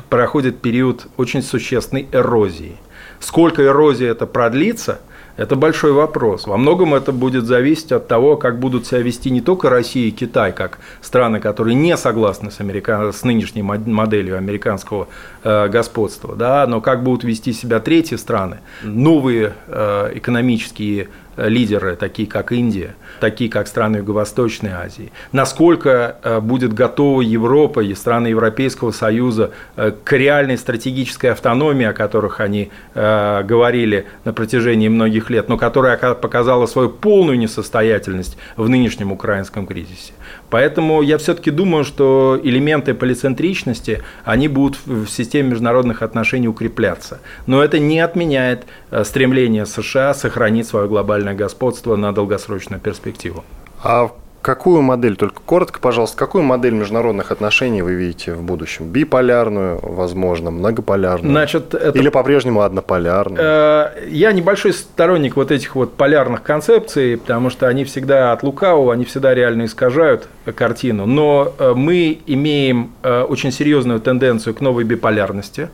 проходит 0.09 0.59
период 0.59 1.07
очень 1.17 1.41
существенной 1.41 2.07
эрозии. 2.11 2.77
Сколько 3.19 3.63
эрозии 3.63 4.07
это 4.07 4.25
продлится, 4.25 4.99
это 5.39 5.55
большой 5.55 5.93
вопрос. 5.93 6.47
Во 6.47 6.57
многом 6.57 6.93
это 6.93 7.13
будет 7.13 7.45
зависеть 7.45 7.93
от 7.93 8.09
того, 8.09 8.35
как 8.35 8.59
будут 8.59 8.87
себя 8.87 8.99
вести 8.99 9.29
не 9.29 9.39
только 9.39 9.69
Россия 9.69 10.09
и 10.09 10.11
Китай, 10.11 10.51
как 10.51 10.79
страны, 11.01 11.39
которые 11.39 11.75
не 11.75 11.95
согласны 11.95 12.51
с, 12.51 12.59
америка... 12.59 13.11
с 13.13 13.23
нынешней 13.23 13.61
моделью 13.61 14.37
американского 14.37 15.07
э, 15.43 15.69
господства, 15.69 16.35
да, 16.35 16.67
но 16.67 16.81
как 16.81 17.03
будут 17.03 17.23
вести 17.23 17.53
себя 17.53 17.79
третьи 17.79 18.17
страны, 18.17 18.57
новые 18.83 19.53
э, 19.67 20.11
экономические 20.15 21.07
лидеры, 21.47 21.95
такие 21.95 22.27
как 22.27 22.51
Индия, 22.51 22.95
такие 23.19 23.49
как 23.49 23.67
страны 23.67 23.97
Юго-Восточной 23.97 24.71
Азии, 24.71 25.11
насколько 25.31 26.17
э, 26.23 26.39
будет 26.39 26.73
готова 26.73 27.21
Европа 27.21 27.79
и 27.79 27.93
страны 27.95 28.27
Европейского 28.27 28.91
Союза 28.91 29.51
э, 29.75 29.91
к 30.03 30.11
реальной 30.13 30.57
стратегической 30.57 31.31
автономии, 31.31 31.85
о 31.85 31.93
которых 31.93 32.39
они 32.39 32.71
э, 32.93 33.43
говорили 33.43 34.05
на 34.25 34.33
протяжении 34.33 34.89
многих 34.89 35.29
лет, 35.29 35.49
но 35.49 35.57
которая 35.57 35.97
показала 35.97 36.65
свою 36.65 36.89
полную 36.89 37.37
несостоятельность 37.37 38.37
в 38.57 38.67
нынешнем 38.67 39.11
украинском 39.11 39.65
кризисе. 39.65 40.13
Поэтому 40.49 41.01
я 41.01 41.17
все-таки 41.17 41.51
думаю, 41.51 41.83
что 41.83 42.39
элементы 42.41 42.93
полицентричности, 42.93 44.01
они 44.23 44.47
будут 44.47 44.79
в 44.85 45.07
системе 45.07 45.49
международных 45.49 46.01
отношений 46.01 46.47
укрепляться. 46.47 47.19
Но 47.47 47.63
это 47.63 47.79
не 47.79 47.99
отменяет 47.99 48.65
стремление 49.03 49.65
США 49.65 50.13
сохранить 50.13 50.67
свое 50.67 50.87
глобальное 50.87 51.09
глобальное 51.09 51.33
господство 51.33 51.95
на 51.95 52.11
долгосрочную 52.11 52.79
перспективу. 52.79 53.43
А 53.83 54.11
какую 54.41 54.81
модель, 54.81 55.15
только 55.15 55.41
коротко, 55.45 55.79
пожалуйста, 55.79 56.17
какую 56.17 56.43
модель 56.43 56.73
международных 56.73 57.31
отношений 57.31 57.81
вы 57.81 57.93
видите 57.93 58.33
в 58.33 58.41
будущем? 58.41 58.87
Биполярную, 58.87 59.79
возможно, 59.81 60.51
многополярную? 60.51 61.31
Значит, 61.31 61.73
это... 61.73 61.97
Или 61.97 62.09
по-прежнему 62.09 62.61
однополярную? 62.61 63.39
Э, 63.41 64.07
я 64.07 64.31
небольшой 64.31 64.73
сторонник 64.73 65.35
вот 65.35 65.51
этих 65.51 65.75
вот 65.75 65.93
полярных 65.93 66.43
концепций, 66.43 67.17
потому 67.17 67.49
что 67.49 67.67
они 67.67 67.83
всегда 67.83 68.31
от 68.31 68.43
лукавого, 68.43 68.93
они 68.93 69.05
всегда 69.05 69.33
реально 69.33 69.65
искажают 69.65 70.27
картину. 70.55 71.05
Но 71.05 71.53
э, 71.57 71.73
мы 71.75 72.19
имеем 72.25 72.91
э, 73.03 73.21
очень 73.21 73.51
серьезную 73.51 73.99
тенденцию 73.99 74.53
к 74.55 74.61
новой 74.61 74.83
биполярности. 74.83 75.69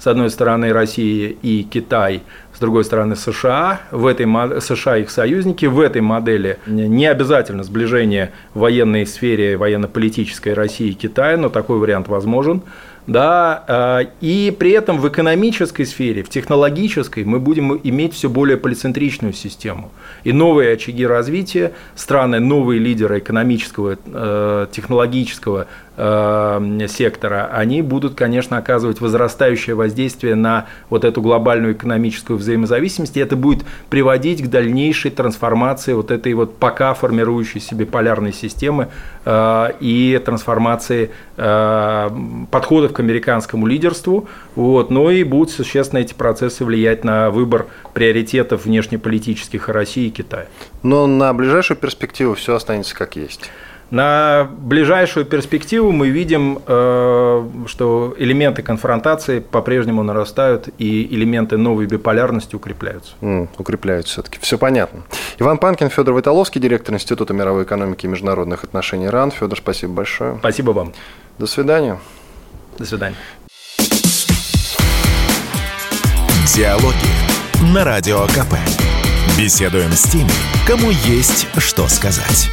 С 0.00 0.06
одной 0.06 0.30
стороны, 0.30 0.72
Россия 0.72 1.34
и 1.42 1.62
Китай 1.62 2.22
с 2.54 2.58
другой 2.58 2.84
стороны 2.84 3.16
США, 3.16 3.82
в 3.90 4.06
этой, 4.06 4.26
США 4.60 4.96
их 4.96 5.10
союзники, 5.10 5.66
в 5.66 5.78
этой 5.78 6.00
модели 6.00 6.58
не 6.66 7.04
обязательно 7.04 7.64
сближение 7.64 8.32
в 8.54 8.60
военной 8.60 9.06
сфере, 9.06 9.58
военно-политической 9.58 10.54
России 10.54 10.88
и 10.88 10.94
Китая, 10.94 11.36
но 11.36 11.50
такой 11.50 11.78
вариант 11.78 12.08
возможен. 12.08 12.62
Да, 13.06 13.64
а, 13.66 14.00
и 14.20 14.54
при 14.56 14.70
этом 14.70 15.00
в 15.00 15.08
экономической 15.08 15.84
сфере, 15.84 16.22
в 16.22 16.28
технологической 16.28 17.24
мы 17.24 17.40
будем 17.40 17.80
иметь 17.82 18.14
все 18.14 18.28
более 18.28 18.56
полицентричную 18.56 19.32
систему. 19.32 19.90
И 20.22 20.32
новые 20.32 20.74
очаги 20.74 21.04
развития, 21.06 21.72
страны, 21.96 22.40
новые 22.40 22.78
лидеры 22.78 23.18
экономического, 23.18 23.98
э, 24.04 24.66
технологического 24.70 25.62
э, 25.62 25.89
сектора, 25.96 27.50
они 27.52 27.82
будут, 27.82 28.14
конечно, 28.14 28.56
оказывать 28.56 29.00
возрастающее 29.00 29.74
воздействие 29.74 30.34
на 30.34 30.66
вот 30.88 31.04
эту 31.04 31.20
глобальную 31.20 31.74
экономическую 31.74 32.38
взаимозависимость, 32.38 33.16
и 33.16 33.20
это 33.20 33.36
будет 33.36 33.64
приводить 33.90 34.42
к 34.42 34.46
дальнейшей 34.48 35.10
трансформации 35.10 35.92
вот 35.92 36.10
этой 36.10 36.32
вот 36.34 36.56
пока 36.56 36.94
формирующейся 36.94 37.74
биполярной 37.74 38.32
системы 38.32 38.88
э, 39.24 39.72
и 39.80 40.20
трансформации 40.24 41.10
э, 41.36 42.10
подходов 42.50 42.92
к 42.92 43.00
американскому 43.00 43.66
лидерству, 43.66 44.28
вот, 44.54 44.90
но 44.90 45.10
и 45.10 45.22
будут 45.24 45.50
существенно 45.50 46.00
эти 46.00 46.14
процессы 46.14 46.64
влиять 46.64 47.04
на 47.04 47.30
выбор 47.30 47.66
приоритетов 47.92 48.64
внешнеполитических 48.64 49.68
России 49.68 50.06
и 50.06 50.10
Китая. 50.10 50.46
Но 50.82 51.06
на 51.06 51.34
ближайшую 51.34 51.76
перспективу 51.76 52.34
все 52.34 52.54
останется 52.54 52.94
как 52.94 53.16
есть. 53.16 53.50
На 53.90 54.48
ближайшую 54.58 55.26
перспективу 55.26 55.90
мы 55.90 56.10
видим, 56.10 56.60
э, 56.64 57.48
что 57.66 58.14
элементы 58.18 58.62
конфронтации 58.62 59.40
по-прежнему 59.40 60.02
нарастают, 60.04 60.68
и 60.78 61.12
элементы 61.12 61.56
новой 61.56 61.86
биполярности 61.86 62.54
укрепляются. 62.54 63.12
Mm, 63.20 63.48
укрепляются 63.58 64.12
все-таки. 64.12 64.38
Все 64.40 64.58
понятно. 64.58 65.02
Иван 65.38 65.58
Панкин, 65.58 65.90
Федор 65.90 66.14
Войтоловский, 66.14 66.60
директор 66.60 66.94
Института 66.94 67.34
мировой 67.34 67.64
экономики 67.64 68.06
и 68.06 68.08
международных 68.08 68.62
отношений 68.62 69.08
РАН. 69.08 69.32
Федор, 69.32 69.58
спасибо 69.58 69.94
большое. 69.94 70.36
Спасибо 70.38 70.70
вам. 70.70 70.92
До 71.38 71.46
свидания. 71.46 71.98
До 72.78 72.84
свидания. 72.84 73.16
Диалоги 76.54 77.74
на 77.74 77.84
Радио 77.84 78.22
КП. 78.26 78.54
Беседуем 79.38 79.90
с 79.92 80.02
теми, 80.04 80.30
кому 80.66 80.90
есть 80.90 81.46
что 81.58 81.88
сказать. 81.88 82.50